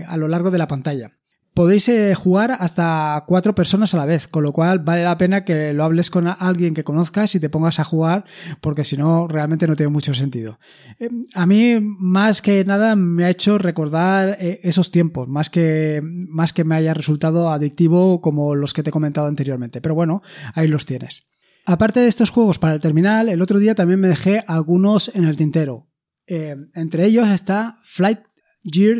a 0.07 0.17
lo 0.17 0.27
largo 0.27 0.51
de 0.51 0.57
la 0.59 0.67
pantalla 0.67 1.17
podéis 1.57 1.89
eh, 1.89 2.13
jugar 2.13 2.55
hasta 2.59 3.23
cuatro 3.25 3.55
personas 3.55 3.91
a 3.95 3.97
la 3.97 4.05
vez, 4.05 4.27
con 4.27 4.43
lo 4.43 4.51
cual 4.51 4.77
vale 4.77 5.03
la 5.03 5.17
pena 5.17 5.43
que 5.43 5.73
lo 5.73 5.83
hables 5.83 6.11
con 6.11 6.27
alguien 6.27 6.75
que 6.75 6.83
conozcas 6.83 7.33
y 7.33 7.39
te 7.39 7.49
pongas 7.49 7.79
a 7.79 7.83
jugar, 7.83 8.25
porque 8.61 8.83
si 8.83 8.95
no, 8.95 9.27
realmente 9.27 9.65
no 9.65 9.75
tiene 9.75 9.91
mucho 9.91 10.13
sentido. 10.13 10.59
Eh, 10.99 11.09
a 11.33 11.47
mí, 11.47 11.79
más 11.81 12.43
que 12.43 12.63
nada, 12.63 12.95
me 12.95 13.25
ha 13.25 13.31
hecho 13.31 13.57
recordar 13.57 14.37
eh, 14.39 14.59
esos 14.61 14.91
tiempos, 14.91 15.27
más 15.29 15.49
que, 15.49 15.99
más 16.03 16.53
que 16.53 16.63
me 16.63 16.75
haya 16.75 16.93
resultado 16.93 17.49
adictivo 17.49 18.21
como 18.21 18.53
los 18.53 18.75
que 18.75 18.83
te 18.83 18.91
he 18.91 18.93
comentado 18.93 19.25
anteriormente. 19.25 19.81
Pero 19.81 19.95
bueno, 19.95 20.21
ahí 20.53 20.67
los 20.67 20.85
tienes. 20.85 21.23
Aparte 21.65 22.01
de 22.01 22.07
estos 22.07 22.29
juegos 22.29 22.59
para 22.59 22.75
el 22.75 22.81
terminal, 22.81 23.29
el 23.29 23.41
otro 23.41 23.57
día 23.57 23.73
también 23.73 23.99
me 23.99 24.09
dejé 24.09 24.43
algunos 24.45 25.09
en 25.15 25.23
el 25.25 25.35
tintero. 25.35 25.89
entre 26.27 27.05
ellos 27.05 27.27
está 27.29 27.79
Flight 27.83 28.19
Gear 28.63 28.99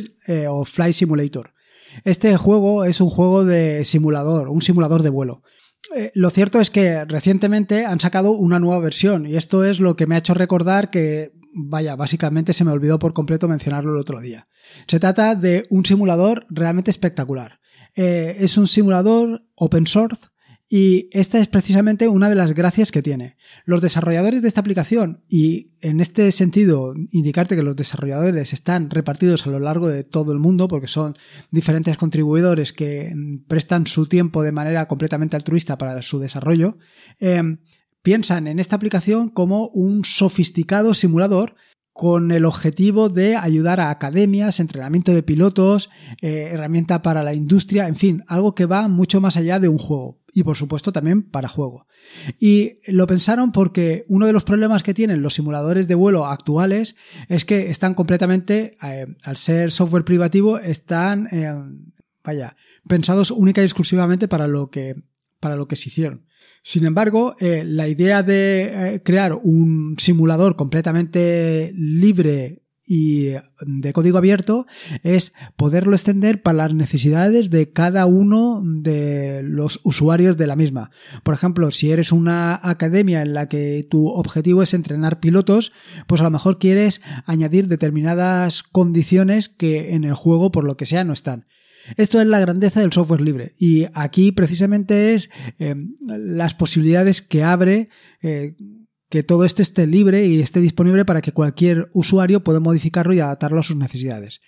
o 0.49 0.65
Flight 0.65 0.95
Simulator. 0.95 1.53
Este 2.03 2.35
juego 2.37 2.85
es 2.85 3.01
un 3.01 3.09
juego 3.09 3.45
de 3.45 3.85
simulador, 3.85 4.49
un 4.49 4.61
simulador 4.61 5.03
de 5.03 5.09
vuelo. 5.09 5.43
Eh, 5.95 6.11
lo 6.15 6.29
cierto 6.29 6.59
es 6.59 6.69
que 6.69 7.05
recientemente 7.05 7.85
han 7.85 7.99
sacado 7.99 8.31
una 8.31 8.59
nueva 8.59 8.79
versión 8.79 9.25
y 9.25 9.35
esto 9.35 9.63
es 9.63 9.79
lo 9.79 9.95
que 9.95 10.07
me 10.07 10.15
ha 10.15 10.19
hecho 10.19 10.33
recordar 10.33 10.89
que, 10.89 11.31
vaya, 11.53 11.95
básicamente 11.95 12.53
se 12.53 12.65
me 12.65 12.71
olvidó 12.71 12.99
por 12.99 13.13
completo 13.13 13.47
mencionarlo 13.47 13.93
el 13.93 14.01
otro 14.01 14.19
día. 14.19 14.47
Se 14.87 14.99
trata 14.99 15.35
de 15.35 15.65
un 15.69 15.85
simulador 15.85 16.45
realmente 16.49 16.91
espectacular. 16.91 17.59
Eh, 17.95 18.35
es 18.39 18.57
un 18.57 18.67
simulador 18.67 19.45
open 19.55 19.87
source 19.87 20.27
y 20.69 21.09
esta 21.11 21.39
es 21.39 21.47
precisamente 21.47 22.09
una 22.09 22.27
de 22.27 22.35
las 22.35 22.53
gracias 22.53 22.91
que 22.91 23.01
tiene. 23.01 23.37
Los 23.63 23.81
desarrolladores 23.81 24.41
de 24.41 24.49
esta 24.49 24.59
aplicación, 24.59 25.23
y 25.29 25.71
en 25.79 26.01
este 26.01 26.31
sentido 26.33 26.93
indicarte 27.11 27.55
que 27.55 27.63
los 27.63 27.77
desarrolladores 27.77 28.51
están 28.51 28.89
repartidos 28.89 29.47
a 29.47 29.49
lo 29.49 29.59
largo 29.59 29.87
de 29.87 30.03
todo 30.03 30.33
el 30.33 30.39
mundo, 30.39 30.67
porque 30.67 30.87
son 30.87 31.17
diferentes 31.51 31.95
contribuidores 31.95 32.73
que 32.73 33.13
prestan 33.47 33.87
su 33.87 34.07
tiempo 34.07 34.43
de 34.43 34.51
manera 34.51 34.87
completamente 34.87 35.37
altruista 35.37 35.77
para 35.77 36.01
su 36.01 36.19
desarrollo, 36.19 36.77
eh, 37.21 37.41
piensan 38.01 38.47
en 38.47 38.59
esta 38.59 38.75
aplicación 38.75 39.29
como 39.29 39.67
un 39.69 40.03
sofisticado 40.03 40.93
simulador 40.93 41.55
con 41.97 42.31
el 42.31 42.45
objetivo 42.45 43.09
de 43.09 43.35
ayudar 43.35 43.79
a 43.79 43.89
academias, 43.89 44.59
entrenamiento 44.59 45.15
de 45.15 45.23
pilotos, 45.23 45.89
eh, 46.21 46.49
herramienta 46.51 47.01
para 47.01 47.23
la 47.23 47.33
industria, 47.33 47.87
en 47.87 47.95
fin, 47.95 48.23
algo 48.27 48.53
que 48.53 48.67
va 48.67 48.87
mucho 48.87 49.19
más 49.19 49.35
allá 49.35 49.59
de 49.59 49.67
un 49.67 49.79
juego 49.79 50.21
y 50.31 50.43
por 50.43 50.55
supuesto 50.55 50.91
también 50.91 51.23
para 51.23 51.47
juego. 51.47 51.87
Y 52.39 52.73
lo 52.87 53.07
pensaron 53.07 53.51
porque 53.51 54.03
uno 54.09 54.27
de 54.27 54.33
los 54.33 54.43
problemas 54.43 54.83
que 54.83 54.93
tienen 54.93 55.23
los 55.23 55.33
simuladores 55.33 55.87
de 55.87 55.95
vuelo 55.95 56.27
actuales 56.27 56.95
es 57.29 57.45
que 57.45 57.71
están 57.71 57.95
completamente, 57.95 58.77
eh, 58.83 59.07
al 59.23 59.35
ser 59.35 59.71
software 59.71 60.05
privativo, 60.05 60.59
están, 60.59 61.27
eh, 61.31 61.51
vaya, 62.23 62.55
pensados 62.87 63.31
única 63.31 63.61
y 63.61 63.65
exclusivamente 63.65 64.27
para 64.27 64.47
lo 64.47 64.69
que, 64.69 65.01
para 65.39 65.55
lo 65.55 65.67
que 65.67 65.75
se 65.75 65.89
hicieron. 65.89 66.26
Sin 66.63 66.85
embargo, 66.85 67.35
eh, 67.39 67.63
la 67.65 67.87
idea 67.87 68.23
de 68.23 68.95
eh, 68.95 69.01
crear 69.03 69.33
un 69.33 69.95
simulador 69.99 70.55
completamente 70.55 71.71
libre 71.75 72.63
y 72.87 73.33
de 73.65 73.93
código 73.93 74.17
abierto 74.17 74.65
es 75.03 75.33
poderlo 75.57 75.93
extender 75.93 76.41
para 76.41 76.57
las 76.57 76.73
necesidades 76.73 77.49
de 77.49 77.71
cada 77.71 78.05
uno 78.05 78.61
de 78.63 79.43
los 79.43 79.81
usuarios 79.83 80.37
de 80.37 80.47
la 80.47 80.55
misma. 80.55 80.89
Por 81.23 81.33
ejemplo, 81.33 81.69
si 81.71 81.91
eres 81.91 82.13
una 82.13 82.59
academia 82.63 83.21
en 83.21 83.33
la 83.33 83.47
que 83.47 83.85
tu 83.89 84.07
objetivo 84.07 84.63
es 84.63 84.73
entrenar 84.73 85.19
pilotos, 85.19 85.73
pues 86.07 86.21
a 86.21 86.23
lo 86.23 86.31
mejor 86.31 86.59
quieres 86.59 87.01
añadir 87.25 87.67
determinadas 87.67 88.63
condiciones 88.63 89.49
que 89.49 89.93
en 89.93 90.05
el 90.05 90.13
juego 90.13 90.51
por 90.51 90.63
lo 90.63 90.77
que 90.77 90.85
sea 90.85 91.03
no 91.03 91.11
están. 91.11 91.45
Esto 91.95 92.19
es 92.19 92.27
la 92.27 92.39
grandeza 92.39 92.81
del 92.81 92.91
software 92.91 93.21
libre 93.21 93.53
y 93.57 93.85
aquí 93.93 94.31
precisamente 94.31 95.13
es 95.13 95.29
eh, 95.59 95.75
las 96.07 96.53
posibilidades 96.55 97.21
que 97.21 97.43
abre 97.43 97.89
eh, 98.21 98.55
que 99.09 99.23
todo 99.23 99.45
esto 99.45 99.61
esté 99.61 99.87
libre 99.87 100.25
y 100.25 100.41
esté 100.41 100.59
disponible 100.59 101.05
para 101.05 101.21
que 101.21 101.31
cualquier 101.31 101.87
usuario 101.93 102.43
pueda 102.43 102.59
modificarlo 102.59 103.13
y 103.13 103.19
adaptarlo 103.19 103.59
a 103.59 103.63
sus 103.63 103.77
necesidades. 103.77 104.41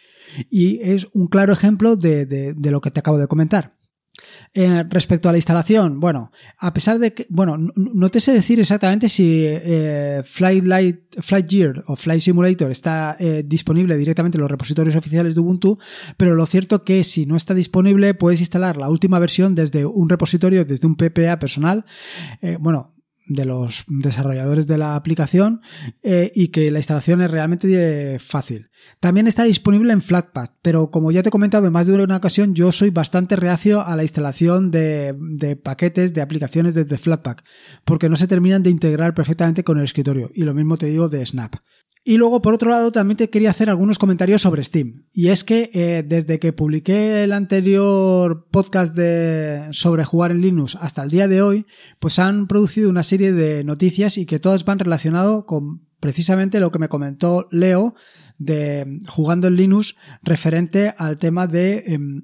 Y 0.50 0.82
es 0.82 1.08
un 1.14 1.28
claro 1.28 1.54
ejemplo 1.54 1.96
de, 1.96 2.56
lo 2.60 2.82
que 2.82 2.92
te 2.92 3.00
acabo 3.00 3.18
de 3.18 3.28
comentar. 3.28 3.79
Eh, 4.54 4.84
respecto 4.90 5.30
a 5.30 5.32
la 5.32 5.38
instalación, 5.38 6.00
bueno, 6.00 6.32
a 6.58 6.74
pesar 6.74 6.98
de 7.00 7.14
que, 7.14 7.26
bueno, 7.30 7.58
no, 7.76 8.10
te 8.10 8.20
sé 8.20 8.34
decir 8.34 8.60
exactamente 8.60 9.08
si 9.08 9.44
eh, 9.46 10.24
Flight, 10.26 10.66
Gear 11.48 11.84
o 11.88 11.96
Flight 11.96 12.22
Simulator 12.22 12.72
está 12.72 13.16
eh, 13.20 13.44
disponible 13.46 13.96
directamente 13.98 14.38
en 14.38 14.42
los 14.42 14.50
repositorios 14.52 14.96
oficiales 14.96 15.36
de 15.36 15.42
Ubuntu, 15.42 15.78
pero 16.18 16.36
lo 16.36 16.46
cierto 16.46 16.84
que 16.84 17.04
si 17.04 17.26
no 17.26 17.36
está 17.36 17.54
disponible 17.54 18.14
puedes 18.16 18.40
instalar 18.40 18.78
la 18.78 18.90
última 18.90 19.20
versión 19.20 19.54
desde 19.54 19.86
un 19.86 20.10
repositorio, 20.10 20.66
desde 20.66 20.88
un 20.88 20.96
PPA 20.96 21.38
personal. 21.38 21.86
bueno, 22.60 22.94
de 23.30 23.46
los 23.46 23.86
desarrolladores 23.88 24.68
de 24.68 24.78
la 24.78 24.96
aplicación 24.96 25.62
eh, 26.04 26.32
y 26.34 26.50
que 26.50 26.70
la 26.72 26.80
instalación 26.80 27.22
es 27.22 27.32
realmente 27.32 28.18
fácil. 28.20 28.70
También 29.00 29.28
está 29.28 29.44
disponible 29.44 29.94
en 29.94 30.02
Flatpak, 30.02 30.56
pero 30.62 30.90
como 30.90 31.12
ya 31.12 31.22
te 31.22 31.30
he 31.30 31.32
comentado 31.32 31.68
en 31.68 31.74
más 31.74 31.88
de 31.88 31.94
una 31.94 32.18
ocasión, 32.18 32.56
yo 32.56 32.72
soy 32.72 32.90
bastante 32.90 33.36
reacio 33.36 33.86
a 33.86 33.96
la 33.96 34.04
instalación 34.04 34.72
de, 34.72 35.16
paquetes 35.64 36.14
de 36.14 36.22
aplicaciones 36.22 36.74
desde 36.74 36.98
Flatpak, 36.98 37.44
porque 37.86 38.10
no 38.10 38.16
se 38.16 38.28
terminan 38.28 38.64
de 38.64 38.72
integrar 38.72 39.14
perfectamente 39.14 39.64
con 39.64 39.78
el 39.78 39.86
escritorio. 39.86 40.32
Y 40.34 40.44
lo 40.44 40.54
mismo 40.54 40.78
te 40.78 40.88
digo 40.88 41.08
de 41.08 41.26
Snap. 41.26 41.56
Y 42.06 42.18
luego, 42.18 42.42
por 42.42 42.54
otro 42.54 42.72
lado, 42.72 42.92
también 42.92 43.18
te 43.18 43.30
quería 43.30 43.50
hacer 43.50 43.70
algunos 43.70 44.00
comentarios 44.00 44.42
sobre 44.42 44.64
Steam. 44.64 45.06
Y 45.12 45.28
es 45.28 45.44
que 45.44 45.70
eh, 45.74 46.04
desde 46.08 46.40
que 46.40 46.54
publiqué 46.54 47.24
el 47.24 47.34
anterior 47.34 48.48
podcast 48.50 48.96
de, 48.96 49.68
sobre 49.72 50.06
jugar 50.06 50.32
en 50.32 50.42
Linux 50.42 50.76
hasta 50.80 51.04
el 51.04 51.10
día 51.10 51.28
de 51.28 51.42
hoy, 51.42 51.66
pues 52.00 52.18
han 52.18 52.48
producido 52.48 52.90
una 52.90 53.04
serie 53.04 53.19
de 53.20 53.64
noticias 53.64 54.18
y 54.18 54.26
que 54.26 54.40
todas 54.40 54.66
van 54.66 54.80
relacionado 54.80 55.46
con 55.46 55.88
precisamente 56.00 56.60
lo 56.60 56.72
que 56.72 56.80
me 56.80 56.90
comentó 56.90 57.48
Leo 57.52 57.94
de 58.38 59.00
jugando 59.08 59.48
en 59.48 59.56
Linux 59.56 59.96
referente 60.24 60.94
al 60.98 61.18
tema 61.18 61.48
de 61.48 61.84
em, 61.88 62.24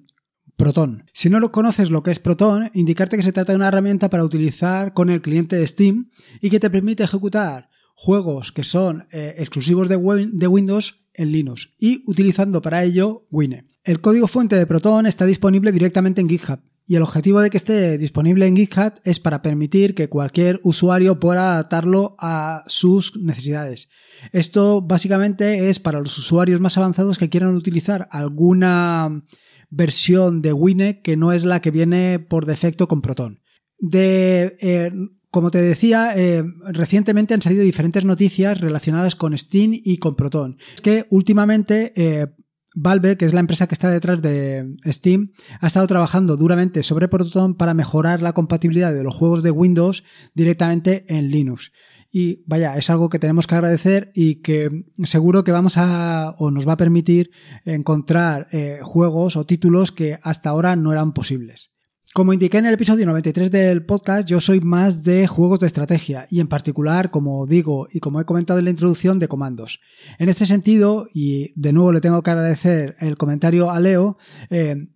Proton. 0.56 1.04
Si 1.12 1.30
no 1.30 1.40
lo 1.40 1.52
conoces 1.52 1.92
lo 1.92 2.02
que 2.02 2.12
es 2.12 2.20
Proton, 2.20 2.70
indicarte 2.74 3.18
que 3.18 3.24
se 3.24 3.34
trata 3.34 3.52
de 3.52 3.58
una 3.58 3.68
herramienta 3.68 4.10
para 4.10 4.24
utilizar 4.24 4.94
con 4.94 5.10
el 5.10 5.22
cliente 5.22 5.58
de 5.58 5.68
Steam 5.68 6.10
y 6.42 6.50
que 6.50 6.60
te 6.60 6.70
permite 6.70 7.04
ejecutar 7.04 7.70
juegos 7.94 8.52
que 8.52 8.64
son 8.64 9.06
eh, 9.12 9.36
exclusivos 9.38 9.90
de, 9.90 9.98
de 10.32 10.48
Windows 10.48 11.06
en 11.14 11.32
Linux 11.32 11.74
y 11.78 12.04
utilizando 12.08 12.62
para 12.62 12.84
ello 12.84 13.26
Wine. 13.30 13.68
El 13.84 14.02
código 14.02 14.28
fuente 14.28 14.56
de 14.56 14.66
Proton 14.66 15.06
está 15.06 15.26
disponible 15.26 15.72
directamente 15.72 16.22
en 16.22 16.30
GitHub 16.30 16.60
y 16.88 16.96
el 16.96 17.02
objetivo 17.02 17.42
de 17.42 17.50
que 17.50 17.58
esté 17.58 17.98
disponible 17.98 18.46
en 18.46 18.56
GitHub 18.56 18.94
es 19.04 19.20
para 19.20 19.42
permitir 19.42 19.96
que 19.96 20.08
cualquier 20.08 20.60
usuario 20.64 21.20
pueda 21.20 21.54
adaptarlo 21.54 22.16
a 22.20 22.64
sus 22.68 23.18
necesidades. 23.18 23.90
Esto 24.32 24.82
básicamente 24.82 25.70
es 25.70 25.80
para 25.80 26.00
los 26.00 26.18
usuarios 26.18 26.62
más 26.62 26.78
avanzados 26.78 27.18
que 27.18 27.30
quieran 27.30 27.56
utilizar 27.56 28.08
alguna 28.12 29.24
versión 29.70 30.42
de 30.42 30.54
Wine 30.54 31.02
que 31.02 31.18
no 31.18 31.34
es 31.34 31.44
la 31.44 31.62
que 31.62 31.72
viene 31.72 32.20
por 32.20 32.46
defecto 32.46 32.88
con 32.88 33.02
Proton. 33.02 33.42
De, 33.80 34.56
eh, 34.62 34.92
como 35.32 35.52
te 35.52 35.62
decía, 35.62 36.14
eh, 36.16 36.44
recientemente 36.72 37.34
han 37.34 37.42
salido 37.42 37.64
diferentes 37.64 38.06
noticias 38.06 38.62
relacionadas 38.62 39.16
con 39.16 39.38
Steam 39.38 39.72
y 39.74 39.98
con 39.98 40.16
Proton. 40.16 40.58
Es 40.76 40.82
que 40.82 41.06
últimamente 41.10 41.92
eh, 41.96 42.28
Valve, 42.76 43.18
que 43.18 43.26
es 43.26 43.34
la 43.34 43.40
empresa 43.40 43.68
que 43.68 43.76
está 43.76 43.90
detrás 43.90 44.22
de 44.22 44.76
Steam, 44.86 45.32
ha 45.62 45.68
estado 45.68 45.88
trabajando 45.88 46.38
duramente 46.38 46.84
sobre 46.84 47.08
Proton 47.08 47.56
para 47.56 47.74
mejorar 47.74 48.22
la 48.22 48.34
compatibilidad 48.34 48.94
de 48.94 49.04
los 49.04 49.16
juegos 49.16 49.44
de 49.44 49.52
Windows 49.52 50.04
directamente 50.34 51.06
en 51.08 51.30
Linux. 51.30 51.72
Y 52.12 52.44
vaya, 52.48 52.78
es 52.78 52.90
algo 52.90 53.10
que 53.10 53.20
tenemos 53.20 53.48
que 53.48 53.56
agradecer 53.56 54.12
y 54.14 54.36
que 54.36 54.86
seguro 55.04 55.44
que 55.44 55.52
vamos 55.52 55.78
a 55.78 56.36
o 56.38 56.52
nos 56.52 56.68
va 56.68 56.74
a 56.74 56.78
permitir 56.78 57.32
encontrar 57.66 58.48
eh, 58.52 58.80
juegos 58.84 59.36
o 59.36 59.46
títulos 59.46 59.92
que 59.92 60.20
hasta 60.22 60.50
ahora 60.50 60.76
no 60.76 60.92
eran 60.92 61.14
posibles. 61.14 61.75
Como 62.14 62.32
indiqué 62.32 62.60
en 62.60 62.66
el 62.66 62.74
episodio 62.74 63.06
93 63.06 63.52
del 63.52 63.86
podcast, 63.86 64.28
yo 64.28 64.40
soy 64.40 64.62
más 64.62 65.04
de 65.04 65.28
juegos 65.28 65.60
de 65.60 65.68
estrategia 65.68 66.28
y 66.30 66.40
en 66.40 66.48
particular, 66.48 67.12
como 67.12 67.46
digo 67.46 67.88
y 67.92 68.00
como 68.00 68.22
he 68.22 68.26
comentado 68.26 68.60
en 68.60 68.66
la 68.66 68.72
introducción, 68.72 69.20
de 69.20 69.28
comandos. 69.28 69.82
En 70.18 70.30
este 70.30 70.46
sentido, 70.46 71.08
y 71.14 71.52
de 71.60 71.74
nuevo 71.74 71.92
le 71.92 72.02
tengo 72.02 72.22
que 72.24 72.32
agradecer 72.32 72.96
el 73.00 73.18
comentario 73.18 73.70
a 73.70 73.80
Leo, 73.82 74.18
eh, 74.50 74.88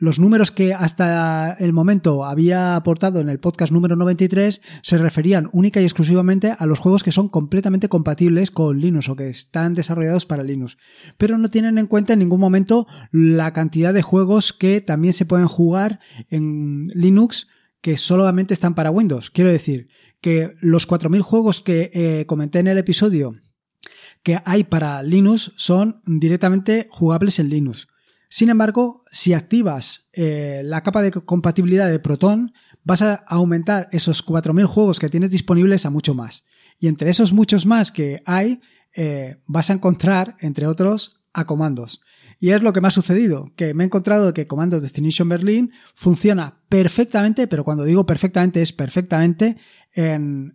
los 0.00 0.18
números 0.18 0.50
que 0.50 0.72
hasta 0.72 1.52
el 1.60 1.74
momento 1.74 2.24
había 2.24 2.74
aportado 2.74 3.20
en 3.20 3.28
el 3.28 3.38
podcast 3.38 3.70
número 3.70 3.96
93 3.96 4.62
se 4.82 4.98
referían 4.98 5.50
única 5.52 5.80
y 5.80 5.84
exclusivamente 5.84 6.56
a 6.58 6.66
los 6.66 6.78
juegos 6.78 7.02
que 7.02 7.12
son 7.12 7.28
completamente 7.28 7.90
compatibles 7.90 8.50
con 8.50 8.80
Linux 8.80 9.10
o 9.10 9.16
que 9.16 9.28
están 9.28 9.74
desarrollados 9.74 10.24
para 10.24 10.42
Linux, 10.42 10.78
pero 11.18 11.36
no 11.36 11.50
tienen 11.50 11.76
en 11.76 11.86
cuenta 11.86 12.14
en 12.14 12.20
ningún 12.20 12.40
momento 12.40 12.86
la 13.12 13.52
cantidad 13.52 13.92
de 13.92 14.02
juegos 14.02 14.54
que 14.54 14.80
también 14.80 15.12
se 15.12 15.26
pueden 15.26 15.46
jugar 15.46 16.00
en 16.30 16.84
Linux 16.94 17.48
que 17.82 17.98
solamente 17.98 18.54
están 18.54 18.74
para 18.74 18.90
Windows. 18.90 19.30
Quiero 19.30 19.50
decir 19.50 19.88
que 20.22 20.54
los 20.60 20.88
4.000 20.88 21.20
juegos 21.20 21.60
que 21.60 21.90
eh, 21.92 22.24
comenté 22.26 22.58
en 22.58 22.68
el 22.68 22.78
episodio 22.78 23.34
que 24.22 24.40
hay 24.44 24.64
para 24.64 25.02
Linux 25.02 25.52
son 25.56 26.00
directamente 26.04 26.88
jugables 26.90 27.38
en 27.38 27.48
Linux. 27.48 27.86
Sin 28.32 28.48
embargo, 28.48 29.04
si 29.10 29.34
activas 29.34 30.08
eh, 30.12 30.62
la 30.64 30.84
capa 30.84 31.02
de 31.02 31.10
compatibilidad 31.10 31.90
de 31.90 31.98
Proton, 31.98 32.52
vas 32.84 33.02
a 33.02 33.14
aumentar 33.26 33.88
esos 33.90 34.24
4.000 34.24 34.66
juegos 34.66 35.00
que 35.00 35.08
tienes 35.08 35.32
disponibles 35.32 35.84
a 35.84 35.90
mucho 35.90 36.14
más. 36.14 36.46
Y 36.78 36.86
entre 36.86 37.10
esos 37.10 37.32
muchos 37.32 37.66
más 37.66 37.90
que 37.90 38.22
hay, 38.26 38.60
eh, 38.94 39.42
vas 39.46 39.68
a 39.70 39.72
encontrar, 39.72 40.36
entre 40.40 40.68
otros, 40.68 41.24
a 41.32 41.44
comandos. 41.44 42.00
Y 42.38 42.50
es 42.50 42.62
lo 42.62 42.72
que 42.72 42.80
me 42.80 42.86
ha 42.86 42.92
sucedido, 42.92 43.52
que 43.56 43.74
me 43.74 43.82
he 43.82 43.86
encontrado 43.86 44.32
que 44.32 44.46
Comandos 44.46 44.82
Destination 44.82 45.28
Berlin 45.28 45.72
funciona 45.94 46.62
perfectamente, 46.68 47.48
pero 47.48 47.64
cuando 47.64 47.84
digo 47.84 48.06
perfectamente 48.06 48.62
es 48.62 48.72
perfectamente 48.72 49.56
en 49.92 50.54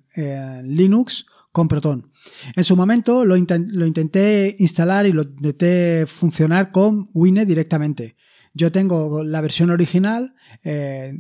Linux 0.63 1.27
con 1.55 1.69
Proton. 1.69 2.12
En 2.57 2.65
su 2.65 2.75
momento 2.75 3.24
lo, 3.24 3.38
intenté 3.38 4.57
instalar 4.59 5.05
y 5.05 5.13
lo 5.13 5.21
intenté 5.21 6.05
funcionar 6.05 6.69
con 6.69 7.05
Wine 7.13 7.45
directamente. 7.45 8.17
Yo 8.53 8.74
tengo 8.74 9.24
la 9.24 9.39
versión 9.39 9.69
original 9.69 10.35
eh, 10.65 11.13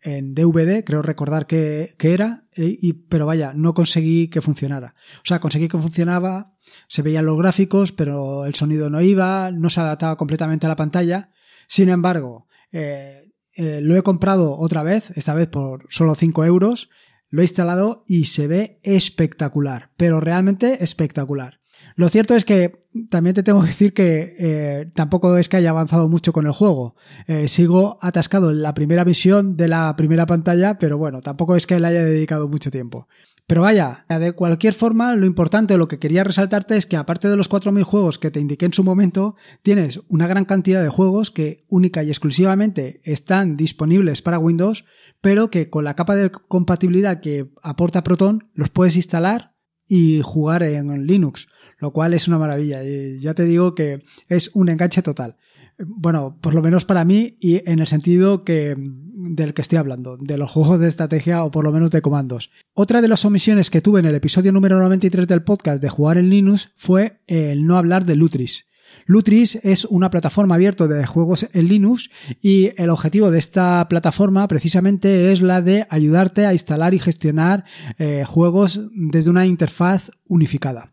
en, 0.00 0.34
DVD, 0.34 0.82
creo 0.82 1.02
recordar 1.02 1.46
que, 1.46 1.94
era, 2.00 2.46
eh, 2.56 2.74
y, 2.80 2.94
pero 2.94 3.26
vaya, 3.26 3.52
no 3.54 3.74
conseguí 3.74 4.28
que 4.28 4.40
funcionara. 4.40 4.94
O 5.18 5.26
sea, 5.26 5.40
conseguí 5.40 5.68
que 5.68 5.76
funcionaba, 5.76 6.54
se 6.88 7.02
veían 7.02 7.26
los 7.26 7.36
gráficos, 7.36 7.92
pero 7.92 8.46
el 8.46 8.54
sonido 8.54 8.88
no 8.88 9.02
iba, 9.02 9.50
no 9.50 9.68
se 9.68 9.80
adaptaba 9.80 10.16
completamente 10.16 10.64
a 10.64 10.70
la 10.70 10.76
pantalla. 10.76 11.28
Sin 11.66 11.90
embargo, 11.90 12.46
eh, 12.72 13.30
lo 13.56 13.94
he 13.94 14.02
comprado 14.02 14.56
otra 14.56 14.82
vez, 14.82 15.10
esta 15.16 15.34
vez 15.34 15.48
por 15.48 15.84
solo 15.90 16.14
5 16.14 16.46
euros, 16.46 16.88
lo 17.32 17.40
he 17.40 17.44
instalado 17.44 18.04
y 18.06 18.26
se 18.26 18.46
ve 18.46 18.78
espectacular, 18.82 19.90
pero 19.96 20.20
realmente 20.20 20.84
espectacular. 20.84 21.61
Lo 21.96 22.08
cierto 22.08 22.34
es 22.34 22.44
que 22.44 22.86
también 23.08 23.34
te 23.34 23.42
tengo 23.42 23.60
que 23.62 23.68
decir 23.68 23.94
que 23.94 24.36
eh, 24.38 24.90
tampoco 24.94 25.36
es 25.36 25.48
que 25.48 25.56
haya 25.56 25.70
avanzado 25.70 26.08
mucho 26.08 26.32
con 26.32 26.46
el 26.46 26.52
juego. 26.52 26.94
Eh, 27.26 27.48
sigo 27.48 27.96
atascado 28.00 28.50
en 28.50 28.62
la 28.62 28.74
primera 28.74 29.04
visión 29.04 29.56
de 29.56 29.68
la 29.68 29.94
primera 29.96 30.26
pantalla, 30.26 30.78
pero 30.78 30.98
bueno, 30.98 31.20
tampoco 31.20 31.56
es 31.56 31.66
que 31.66 31.80
le 31.80 31.88
haya 31.88 32.04
dedicado 32.04 32.48
mucho 32.48 32.70
tiempo. 32.70 33.08
Pero 33.46 33.62
vaya, 33.62 34.06
de 34.08 34.32
cualquier 34.32 34.72
forma, 34.72 35.14
lo 35.16 35.26
importante, 35.26 35.76
lo 35.76 35.88
que 35.88 35.98
quería 35.98 36.24
resaltarte 36.24 36.76
es 36.76 36.86
que 36.86 36.96
aparte 36.96 37.28
de 37.28 37.36
los 37.36 37.50
4.000 37.50 37.82
juegos 37.82 38.18
que 38.18 38.30
te 38.30 38.40
indiqué 38.40 38.66
en 38.66 38.72
su 38.72 38.84
momento, 38.84 39.34
tienes 39.62 40.00
una 40.08 40.26
gran 40.26 40.44
cantidad 40.44 40.82
de 40.82 40.88
juegos 40.88 41.30
que 41.30 41.64
única 41.68 42.02
y 42.02 42.08
exclusivamente 42.08 43.00
están 43.04 43.56
disponibles 43.56 44.22
para 44.22 44.38
Windows, 44.38 44.84
pero 45.20 45.50
que 45.50 45.68
con 45.68 45.84
la 45.84 45.96
capa 45.96 46.14
de 46.14 46.30
compatibilidad 46.30 47.20
que 47.20 47.50
aporta 47.62 48.04
Proton 48.04 48.48
los 48.54 48.70
puedes 48.70 48.96
instalar 48.96 49.51
y 49.94 50.22
jugar 50.22 50.62
en 50.62 51.06
Linux, 51.06 51.48
lo 51.76 51.92
cual 51.92 52.14
es 52.14 52.26
una 52.26 52.38
maravilla. 52.38 52.82
Y 52.82 53.18
ya 53.18 53.34
te 53.34 53.44
digo 53.44 53.74
que 53.74 53.98
es 54.26 54.50
un 54.54 54.70
enganche 54.70 55.02
total. 55.02 55.36
Bueno, 55.78 56.38
por 56.40 56.54
lo 56.54 56.62
menos 56.62 56.86
para 56.86 57.04
mí 57.04 57.36
y 57.40 57.60
en 57.70 57.78
el 57.78 57.86
sentido 57.86 58.42
que 58.42 58.74
del 58.78 59.52
que 59.52 59.60
estoy 59.60 59.76
hablando, 59.76 60.16
de 60.16 60.38
los 60.38 60.50
juegos 60.50 60.80
de 60.80 60.88
estrategia 60.88 61.44
o 61.44 61.50
por 61.50 61.64
lo 61.64 61.72
menos 61.72 61.90
de 61.90 62.00
comandos. 62.00 62.50
Otra 62.72 63.02
de 63.02 63.08
las 63.08 63.26
omisiones 63.26 63.68
que 63.68 63.82
tuve 63.82 64.00
en 64.00 64.06
el 64.06 64.14
episodio 64.14 64.50
número 64.50 64.80
93 64.80 65.28
del 65.28 65.44
podcast 65.44 65.82
de 65.82 65.90
jugar 65.90 66.16
en 66.16 66.30
Linux 66.30 66.72
fue 66.74 67.20
el 67.26 67.66
no 67.66 67.76
hablar 67.76 68.06
de 68.06 68.16
Lutris. 68.16 68.64
Lutris 69.06 69.56
es 69.62 69.84
una 69.84 70.10
plataforma 70.10 70.54
abierta 70.54 70.86
de 70.86 71.06
juegos 71.06 71.46
en 71.52 71.68
Linux 71.68 72.10
y 72.40 72.70
el 72.80 72.90
objetivo 72.90 73.30
de 73.30 73.38
esta 73.38 73.86
plataforma 73.88 74.46
precisamente 74.48 75.32
es 75.32 75.42
la 75.42 75.62
de 75.62 75.86
ayudarte 75.90 76.46
a 76.46 76.52
instalar 76.52 76.94
y 76.94 76.98
gestionar 76.98 77.64
eh, 77.98 78.24
juegos 78.26 78.80
desde 78.92 79.30
una 79.30 79.46
interfaz 79.46 80.10
unificada. 80.26 80.92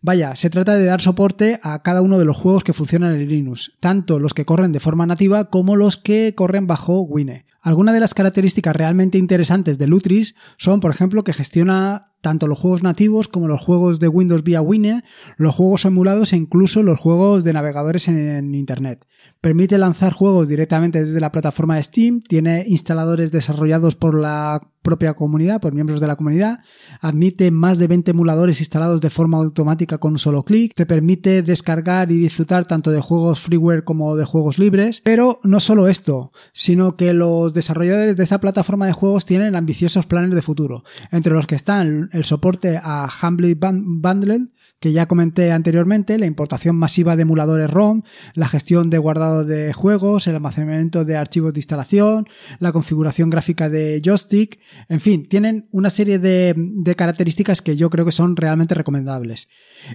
Vaya, 0.00 0.36
se 0.36 0.48
trata 0.48 0.74
de 0.74 0.84
dar 0.84 1.00
soporte 1.00 1.58
a 1.62 1.82
cada 1.82 2.02
uno 2.02 2.18
de 2.18 2.24
los 2.24 2.36
juegos 2.36 2.62
que 2.62 2.72
funcionan 2.72 3.14
en 3.14 3.28
Linux, 3.28 3.72
tanto 3.80 4.20
los 4.20 4.32
que 4.32 4.44
corren 4.44 4.70
de 4.70 4.78
forma 4.78 5.06
nativa 5.06 5.50
como 5.50 5.74
los 5.74 5.96
que 5.96 6.34
corren 6.36 6.68
bajo 6.68 7.00
Wine. 7.00 7.46
Algunas 7.60 7.94
de 7.94 8.00
las 8.00 8.14
características 8.14 8.76
realmente 8.76 9.18
interesantes 9.18 9.78
de 9.78 9.88
Lutris 9.88 10.36
son, 10.56 10.78
por 10.78 10.92
ejemplo, 10.92 11.24
que 11.24 11.32
gestiona 11.32 12.12
tanto 12.20 12.46
los 12.46 12.58
juegos 12.58 12.82
nativos 12.82 13.28
como 13.28 13.48
los 13.48 13.60
juegos 13.60 14.00
de 14.00 14.08
Windows 14.08 14.42
vía 14.42 14.60
Winner, 14.60 15.04
los 15.36 15.54
juegos 15.54 15.84
emulados 15.84 16.32
e 16.32 16.36
incluso 16.36 16.82
los 16.82 16.98
juegos 16.98 17.44
de 17.44 17.52
navegadores 17.52 18.08
en, 18.08 18.54
Internet. 18.54 19.06
Permite 19.40 19.78
lanzar 19.78 20.12
juegos 20.12 20.48
directamente 20.48 21.00
desde 21.00 21.20
la 21.20 21.32
plataforma 21.32 21.82
Steam, 21.82 22.22
tiene 22.22 22.64
instaladores 22.66 23.30
desarrollados 23.30 23.94
por 23.94 24.18
la 24.18 24.60
propia 24.82 25.14
comunidad, 25.14 25.60
por 25.60 25.74
miembros 25.74 26.00
de 26.00 26.06
la 26.06 26.16
comunidad, 26.16 26.60
admite 27.00 27.50
más 27.50 27.78
de 27.78 27.88
20 27.88 28.12
emuladores 28.12 28.60
instalados 28.60 29.00
de 29.00 29.10
forma 29.10 29.38
automática 29.38 29.98
con 29.98 30.12
un 30.12 30.18
solo 30.18 30.44
clic, 30.44 30.72
te 30.74 30.86
permite 30.86 31.42
descargar 31.42 32.10
y 32.10 32.16
disfrutar 32.16 32.64
tanto 32.64 32.90
de 32.90 33.00
juegos 33.00 33.40
freeware 33.40 33.84
como 33.84 34.16
de 34.16 34.24
juegos 34.24 34.58
libres, 34.58 35.02
pero 35.04 35.40
no 35.42 35.60
solo 35.60 35.88
esto, 35.88 36.32
sino 36.52 36.96
que 36.96 37.12
los 37.12 37.52
desarrolladores 37.52 38.16
de 38.16 38.22
esta 38.22 38.40
plataforma 38.40 38.86
de 38.86 38.92
juegos 38.92 39.26
tienen 39.26 39.56
ambiciosos 39.56 40.06
planes 40.06 40.34
de 40.34 40.42
futuro, 40.42 40.84
entre 41.10 41.34
los 41.34 41.46
que 41.46 41.56
están 41.56 42.07
el 42.12 42.24
soporte 42.24 42.80
a 42.82 43.08
Humbly 43.22 43.54
Bundle, 43.54 44.48
que 44.80 44.92
ya 44.92 45.06
comenté 45.06 45.50
anteriormente, 45.50 46.18
la 46.18 46.26
importación 46.26 46.76
masiva 46.76 47.16
de 47.16 47.22
emuladores 47.22 47.70
ROM, 47.70 48.02
la 48.34 48.48
gestión 48.48 48.90
de 48.90 48.98
guardado 48.98 49.44
de 49.44 49.72
juegos, 49.72 50.26
el 50.26 50.36
almacenamiento 50.36 51.04
de 51.04 51.16
archivos 51.16 51.52
de 51.52 51.58
instalación, 51.58 52.28
la 52.60 52.72
configuración 52.72 53.28
gráfica 53.28 53.68
de 53.68 54.00
joystick, 54.04 54.60
en 54.88 55.00
fin, 55.00 55.28
tienen 55.28 55.66
una 55.72 55.90
serie 55.90 56.18
de, 56.18 56.54
características 56.96 57.60
que 57.60 57.76
yo 57.76 57.90
creo 57.90 58.04
que 58.04 58.12
son 58.12 58.36
realmente 58.36 58.74
recomendables. 58.74 59.48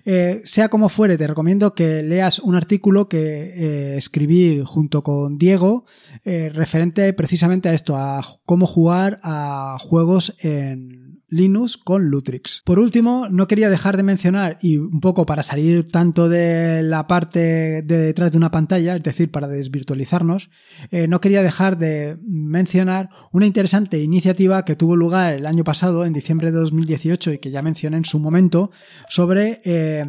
Eh, 0.06 0.42
sea 0.44 0.70
como 0.70 0.90
fuere, 0.90 1.18
te 1.18 1.28
recomiendo 1.28 1.74
que 1.74 2.04
leas 2.04 2.40
un 2.40 2.56
artículo 2.56 3.08
que 3.08 3.54
eh, 3.56 3.98
escribí 3.98 4.62
junto 4.66 5.02
con 5.02 5.38
Diego 5.38 5.86
eh, 6.24 6.50
referente 6.54 7.12
precisamente 7.14 7.70
a 7.70 7.74
esto, 7.74 7.96
a 7.98 8.22
cómo 8.46 8.68
jugar 8.68 9.20
a 9.24 9.78
juegos 9.80 10.36
en 10.40 11.13
Linux 11.34 11.78
con 11.78 12.06
Lutrix. 12.06 12.62
Por 12.64 12.80
último, 12.80 13.28
no 13.30 13.48
quería 13.48 13.70
dejar 13.70 13.98
de 13.98 14.04
mencionar, 14.04 14.58
y 14.62 14.78
un 14.78 15.00
poco 15.00 15.26
para 15.26 15.44
salir 15.44 15.90
tanto 15.90 16.30
de 16.30 16.84
la 16.84 17.08
parte 17.08 17.82
de 17.82 17.98
detrás 17.98 18.32
de 18.32 18.38
una 18.38 18.52
pantalla, 18.52 18.96
es 18.96 19.04
decir, 19.04 19.32
para 19.32 19.48
desvirtualizarnos, 19.48 20.50
eh, 20.92 21.08
no 21.08 21.20
quería 21.22 21.42
dejar 21.42 21.78
de 21.78 22.18
mencionar 22.22 23.10
una 23.32 23.46
interesante 23.46 24.00
iniciativa 24.00 24.64
que 24.64 24.76
tuvo 24.76 24.96
lugar 24.96 25.34
el 25.34 25.46
año 25.46 25.64
pasado, 25.64 26.06
en 26.06 26.14
diciembre 26.14 26.52
de 26.52 26.60
2018, 26.60 27.34
y 27.34 27.38
que 27.40 27.52
ya 27.52 27.62
mencioné 27.62 27.98
en 27.98 28.06
su 28.06 28.20
momento, 28.20 28.72
sobre... 29.10 29.62
Eh, 29.66 30.06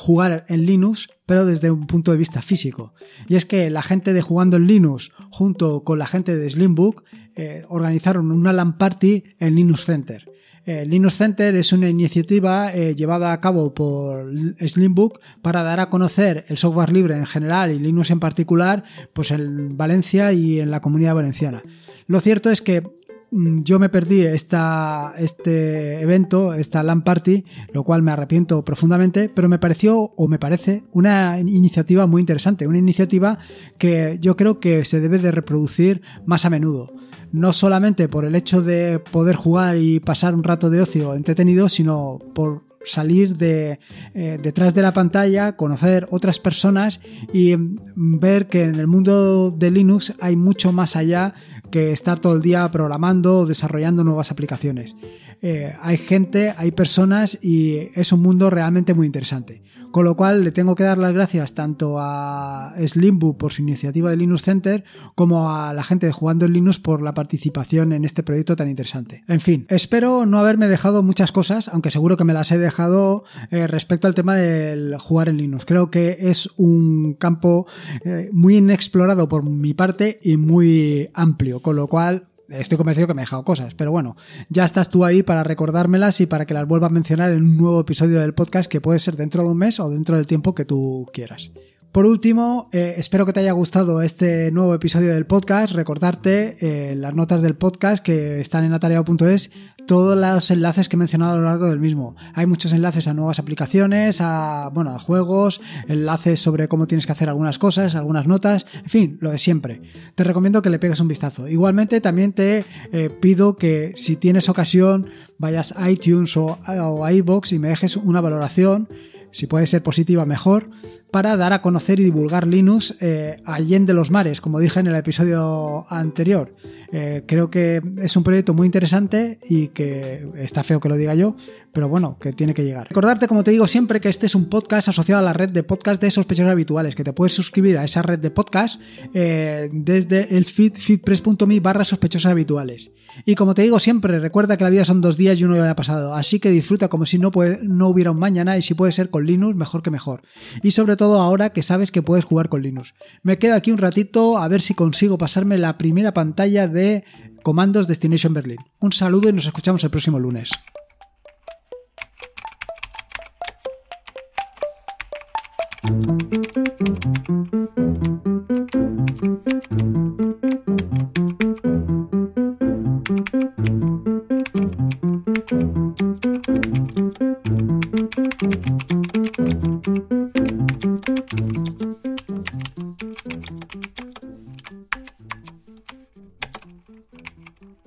jugar 0.00 0.46
en 0.48 0.64
Linux, 0.64 1.08
pero 1.26 1.44
desde 1.44 1.70
un 1.70 1.86
punto 1.86 2.10
de 2.10 2.16
vista 2.16 2.40
físico. 2.40 2.94
Y 3.28 3.36
es 3.36 3.44
que 3.44 3.68
la 3.68 3.82
gente 3.82 4.14
de 4.14 4.22
Jugando 4.22 4.56
en 4.56 4.66
Linux, 4.66 5.12
junto 5.30 5.84
con 5.84 5.98
la 5.98 6.06
gente 6.06 6.34
de 6.34 6.48
Slimbook, 6.48 7.04
eh, 7.36 7.64
organizaron 7.68 8.32
una 8.32 8.54
LAN 8.54 8.78
party 8.78 9.24
en 9.38 9.56
Linux 9.56 9.84
Center. 9.84 10.26
Eh, 10.66 10.84
Linux 10.84 11.16
Center 11.16 11.54
es 11.54 11.72
una 11.72 11.88
iniciativa 11.88 12.72
eh, 12.72 12.94
llevada 12.94 13.32
a 13.32 13.40
cabo 13.40 13.72
por 13.72 14.30
Slimbook 14.60 15.18
para 15.40 15.62
dar 15.62 15.80
a 15.80 15.88
conocer 15.88 16.44
el 16.48 16.58
software 16.58 16.92
libre 16.92 17.16
en 17.16 17.26
general 17.26 17.72
y 17.72 17.78
Linux 17.78 18.10
en 18.10 18.20
particular, 18.20 18.84
pues 19.14 19.30
en 19.30 19.76
Valencia 19.76 20.32
y 20.32 20.60
en 20.60 20.70
la 20.70 20.80
comunidad 20.80 21.14
valenciana. 21.14 21.62
Lo 22.06 22.20
cierto 22.20 22.50
es 22.50 22.60
que 22.60 22.82
mm, 23.30 23.62
yo 23.62 23.78
me 23.78 23.88
perdí 23.88 24.20
esta, 24.20 25.14
este 25.16 26.02
evento, 26.02 26.52
esta 26.52 26.82
LAN 26.82 27.04
Party, 27.04 27.46
lo 27.72 27.82
cual 27.82 28.02
me 28.02 28.12
arrepiento 28.12 28.62
profundamente, 28.62 29.30
pero 29.30 29.48
me 29.48 29.58
pareció 29.58 30.12
o 30.14 30.28
me 30.28 30.38
parece 30.38 30.84
una 30.92 31.40
iniciativa 31.40 32.06
muy 32.06 32.20
interesante, 32.20 32.66
una 32.66 32.78
iniciativa 32.78 33.38
que 33.78 34.18
yo 34.20 34.36
creo 34.36 34.60
que 34.60 34.84
se 34.84 35.00
debe 35.00 35.18
de 35.18 35.30
reproducir 35.30 36.02
más 36.26 36.44
a 36.44 36.50
menudo 36.50 36.92
no 37.32 37.52
solamente 37.52 38.08
por 38.08 38.24
el 38.24 38.34
hecho 38.34 38.62
de 38.62 38.98
poder 38.98 39.36
jugar 39.36 39.76
y 39.76 40.00
pasar 40.00 40.34
un 40.34 40.44
rato 40.44 40.70
de 40.70 40.80
ocio 40.80 41.14
entretenido, 41.14 41.68
sino 41.68 42.18
por 42.34 42.62
salir 42.84 43.36
de 43.36 43.78
eh, 44.14 44.38
detrás 44.42 44.74
de 44.74 44.82
la 44.82 44.92
pantalla, 44.92 45.56
conocer 45.56 46.06
otras 46.10 46.38
personas 46.38 47.00
y 47.32 47.54
ver 47.94 48.48
que 48.48 48.62
en 48.62 48.74
el 48.76 48.86
mundo 48.86 49.50
de 49.50 49.70
Linux 49.70 50.14
hay 50.20 50.36
mucho 50.36 50.72
más 50.72 50.96
allá 50.96 51.34
que 51.70 51.92
estar 51.92 52.18
todo 52.18 52.34
el 52.34 52.42
día 52.42 52.70
programando 52.70 53.40
o 53.40 53.46
desarrollando 53.46 54.02
nuevas 54.02 54.30
aplicaciones. 54.30 54.96
Eh, 55.42 55.74
hay 55.80 55.96
gente, 55.96 56.54
hay 56.56 56.70
personas 56.70 57.38
y 57.40 57.88
es 57.94 58.12
un 58.12 58.20
mundo 58.20 58.50
realmente 58.50 58.94
muy 58.94 59.06
interesante. 59.06 59.62
Con 59.90 60.04
lo 60.04 60.16
cual 60.16 60.44
le 60.44 60.52
tengo 60.52 60.76
que 60.76 60.84
dar 60.84 60.98
las 60.98 61.12
gracias 61.12 61.54
tanto 61.54 61.96
a 61.98 62.74
Slimbu 62.78 63.36
por 63.36 63.52
su 63.52 63.62
iniciativa 63.62 64.10
de 64.10 64.16
Linux 64.16 64.42
Center 64.42 64.84
como 65.16 65.50
a 65.50 65.74
la 65.74 65.82
gente 65.82 66.06
de 66.06 66.12
Jugando 66.12 66.46
en 66.46 66.52
Linux 66.52 66.78
por 66.78 67.02
la 67.02 67.12
participación 67.12 67.92
en 67.92 68.04
este 68.04 68.22
proyecto 68.22 68.54
tan 68.54 68.68
interesante. 68.68 69.24
En 69.26 69.40
fin, 69.40 69.66
espero 69.68 70.26
no 70.26 70.38
haberme 70.38 70.68
dejado 70.68 71.02
muchas 71.02 71.32
cosas, 71.32 71.68
aunque 71.68 71.90
seguro 71.90 72.16
que 72.16 72.24
me 72.24 72.34
las 72.34 72.52
he 72.52 72.58
dejado 72.58 73.24
eh, 73.50 73.66
respecto 73.66 74.06
al 74.06 74.14
tema 74.14 74.36
del 74.36 74.96
jugar 74.98 75.28
en 75.28 75.38
Linux. 75.38 75.64
Creo 75.64 75.90
que 75.90 76.16
es 76.20 76.50
un 76.56 77.14
campo 77.14 77.66
eh, 78.04 78.28
muy 78.32 78.58
inexplorado 78.58 79.28
por 79.28 79.42
mi 79.42 79.74
parte 79.74 80.20
y 80.22 80.36
muy 80.36 81.10
amplio, 81.14 81.60
con 81.60 81.74
lo 81.74 81.88
cual 81.88 82.26
estoy 82.50 82.76
convencido 82.76 83.06
que 83.06 83.14
me 83.14 83.22
he 83.22 83.24
dejado 83.24 83.44
cosas, 83.44 83.74
pero 83.74 83.92
bueno, 83.92 84.16
ya 84.48 84.64
estás 84.64 84.90
tú 84.90 85.04
ahí 85.04 85.22
para 85.22 85.44
recordármelas 85.44 86.20
y 86.20 86.26
para 86.26 86.46
que 86.46 86.54
las 86.54 86.66
vuelva 86.66 86.88
a 86.88 86.90
mencionar 86.90 87.30
en 87.30 87.44
un 87.44 87.56
nuevo 87.56 87.80
episodio 87.80 88.20
del 88.20 88.34
podcast 88.34 88.70
que 88.70 88.80
puede 88.80 88.98
ser 88.98 89.16
dentro 89.16 89.42
de 89.42 89.50
un 89.50 89.58
mes 89.58 89.80
o 89.80 89.90
dentro 89.90 90.16
del 90.16 90.26
tiempo 90.26 90.54
que 90.54 90.64
tú 90.64 91.06
quieras. 91.12 91.52
Por 91.92 92.06
último, 92.06 92.68
eh, 92.72 92.94
espero 92.98 93.26
que 93.26 93.32
te 93.32 93.40
haya 93.40 93.50
gustado 93.50 94.00
este 94.00 94.52
nuevo 94.52 94.72
episodio 94.74 95.12
del 95.12 95.26
podcast. 95.26 95.74
Recordarte 95.74 96.56
eh, 96.60 96.94
las 96.94 97.16
notas 97.16 97.42
del 97.42 97.56
podcast 97.56 98.00
que 98.04 98.40
están 98.40 98.62
en 98.62 98.72
atareado.es, 98.72 99.50
todos 99.88 100.16
los 100.16 100.52
enlaces 100.52 100.88
que 100.88 100.94
he 100.94 100.98
mencionado 100.98 101.32
a 101.32 101.38
lo 101.38 101.46
largo 101.46 101.66
del 101.66 101.80
mismo. 101.80 102.14
Hay 102.34 102.46
muchos 102.46 102.72
enlaces 102.72 103.08
a 103.08 103.14
nuevas 103.14 103.40
aplicaciones, 103.40 104.20
a, 104.20 104.70
bueno, 104.72 104.94
a 104.94 105.00
juegos, 105.00 105.60
enlaces 105.88 106.40
sobre 106.40 106.68
cómo 106.68 106.86
tienes 106.86 107.06
que 107.06 107.12
hacer 107.12 107.28
algunas 107.28 107.58
cosas, 107.58 107.96
algunas 107.96 108.24
notas, 108.24 108.66
en 108.84 108.88
fin, 108.88 109.18
lo 109.20 109.32
de 109.32 109.38
siempre. 109.38 109.82
Te 110.14 110.22
recomiendo 110.22 110.62
que 110.62 110.70
le 110.70 110.78
pegues 110.78 111.00
un 111.00 111.08
vistazo. 111.08 111.48
Igualmente, 111.48 112.00
también 112.00 112.32
te 112.32 112.64
eh, 112.92 113.10
pido 113.10 113.56
que 113.56 113.94
si 113.96 114.14
tienes 114.14 114.48
ocasión, 114.48 115.08
vayas 115.38 115.74
a 115.76 115.90
iTunes 115.90 116.36
o, 116.36 116.56
o 116.68 117.04
a 117.04 117.12
iBox 117.12 117.52
y 117.52 117.58
me 117.58 117.66
dejes 117.66 117.96
una 117.96 118.20
valoración 118.20 118.86
si 119.32 119.46
puede 119.46 119.66
ser 119.66 119.82
positiva 119.82 120.24
mejor, 120.24 120.70
para 121.10 121.36
dar 121.36 121.52
a 121.52 121.60
conocer 121.60 122.00
y 122.00 122.04
divulgar 122.04 122.46
Linux 122.46 122.96
eh, 123.00 123.40
allende 123.44 123.94
los 123.94 124.10
mares, 124.10 124.40
como 124.40 124.58
dije 124.60 124.80
en 124.80 124.86
el 124.86 124.94
episodio 124.94 125.86
anterior. 125.88 126.54
Eh, 126.92 127.24
creo 127.26 127.50
que 127.50 127.82
es 127.98 128.16
un 128.16 128.24
proyecto 128.24 128.54
muy 128.54 128.66
interesante 128.66 129.38
y 129.48 129.68
que 129.68 130.28
está 130.36 130.62
feo 130.62 130.80
que 130.80 130.88
lo 130.88 130.96
diga 130.96 131.14
yo, 131.14 131.36
pero 131.72 131.88
bueno, 131.88 132.18
que 132.20 132.32
tiene 132.32 132.54
que 132.54 132.64
llegar. 132.64 132.88
Recordarte, 132.88 133.28
como 133.28 133.44
te 133.44 133.50
digo 133.50 133.66
siempre, 133.66 134.00
que 134.00 134.08
este 134.08 134.26
es 134.26 134.34
un 134.34 134.48
podcast 134.48 134.88
asociado 134.88 135.20
a 135.20 135.24
la 135.24 135.32
red 135.32 135.50
de 135.50 135.62
podcast 135.62 136.00
de 136.00 136.10
sospechosos 136.10 136.50
habituales, 136.50 136.94
que 136.94 137.04
te 137.04 137.12
puedes 137.12 137.32
suscribir 137.32 137.78
a 137.78 137.84
esa 137.84 138.02
red 138.02 138.18
de 138.18 138.30
podcast 138.30 138.80
eh, 139.14 139.68
desde 139.72 140.36
el 140.36 140.44
feed 140.44 140.74
feedpress.me 140.74 141.60
barra 141.60 141.84
sospechosos 141.84 142.30
habituales. 142.30 142.90
Y 143.24 143.34
como 143.34 143.54
te 143.54 143.62
digo 143.62 143.78
siempre, 143.78 144.18
recuerda 144.18 144.56
que 144.56 144.64
la 144.64 144.70
vida 144.70 144.84
son 144.84 145.00
dos 145.00 145.16
días 145.16 145.38
y 145.38 145.44
uno 145.44 145.56
ya 145.56 145.70
ha 145.70 145.76
pasado, 145.76 146.14
así 146.14 146.40
que 146.40 146.50
disfruta 146.50 146.88
como 146.88 147.06
si 147.06 147.18
no, 147.18 147.30
no 147.62 147.88
hubiera 147.88 148.10
un 148.10 148.18
mañana 148.18 148.56
y 148.56 148.62
si 148.62 148.74
puede 148.74 148.92
ser 148.92 149.10
con 149.10 149.26
Linux, 149.26 149.56
mejor 149.56 149.82
que 149.82 149.90
mejor. 149.90 150.22
Y 150.62 150.72
sobre 150.72 150.96
todo 150.96 151.20
ahora 151.20 151.50
que 151.50 151.62
sabes 151.62 151.92
que 151.92 152.02
puedes 152.02 152.24
jugar 152.24 152.48
con 152.48 152.62
Linux. 152.62 152.94
Me 153.22 153.38
quedo 153.38 153.54
aquí 153.54 153.70
un 153.70 153.78
ratito 153.78 154.38
a 154.38 154.48
ver 154.48 154.60
si 154.60 154.74
consigo 154.74 155.18
pasarme 155.18 155.58
la 155.58 155.78
primera 155.78 156.14
pantalla 156.14 156.68
de 156.68 157.04
Comandos 157.42 157.88
Destination 157.88 158.34
Berlin. 158.34 158.58
Un 158.80 158.92
saludo 158.92 159.28
y 159.28 159.32
nos 159.32 159.46
escuchamos 159.46 159.82
el 159.84 159.90
próximo 159.90 160.18
lunes. 160.18 160.50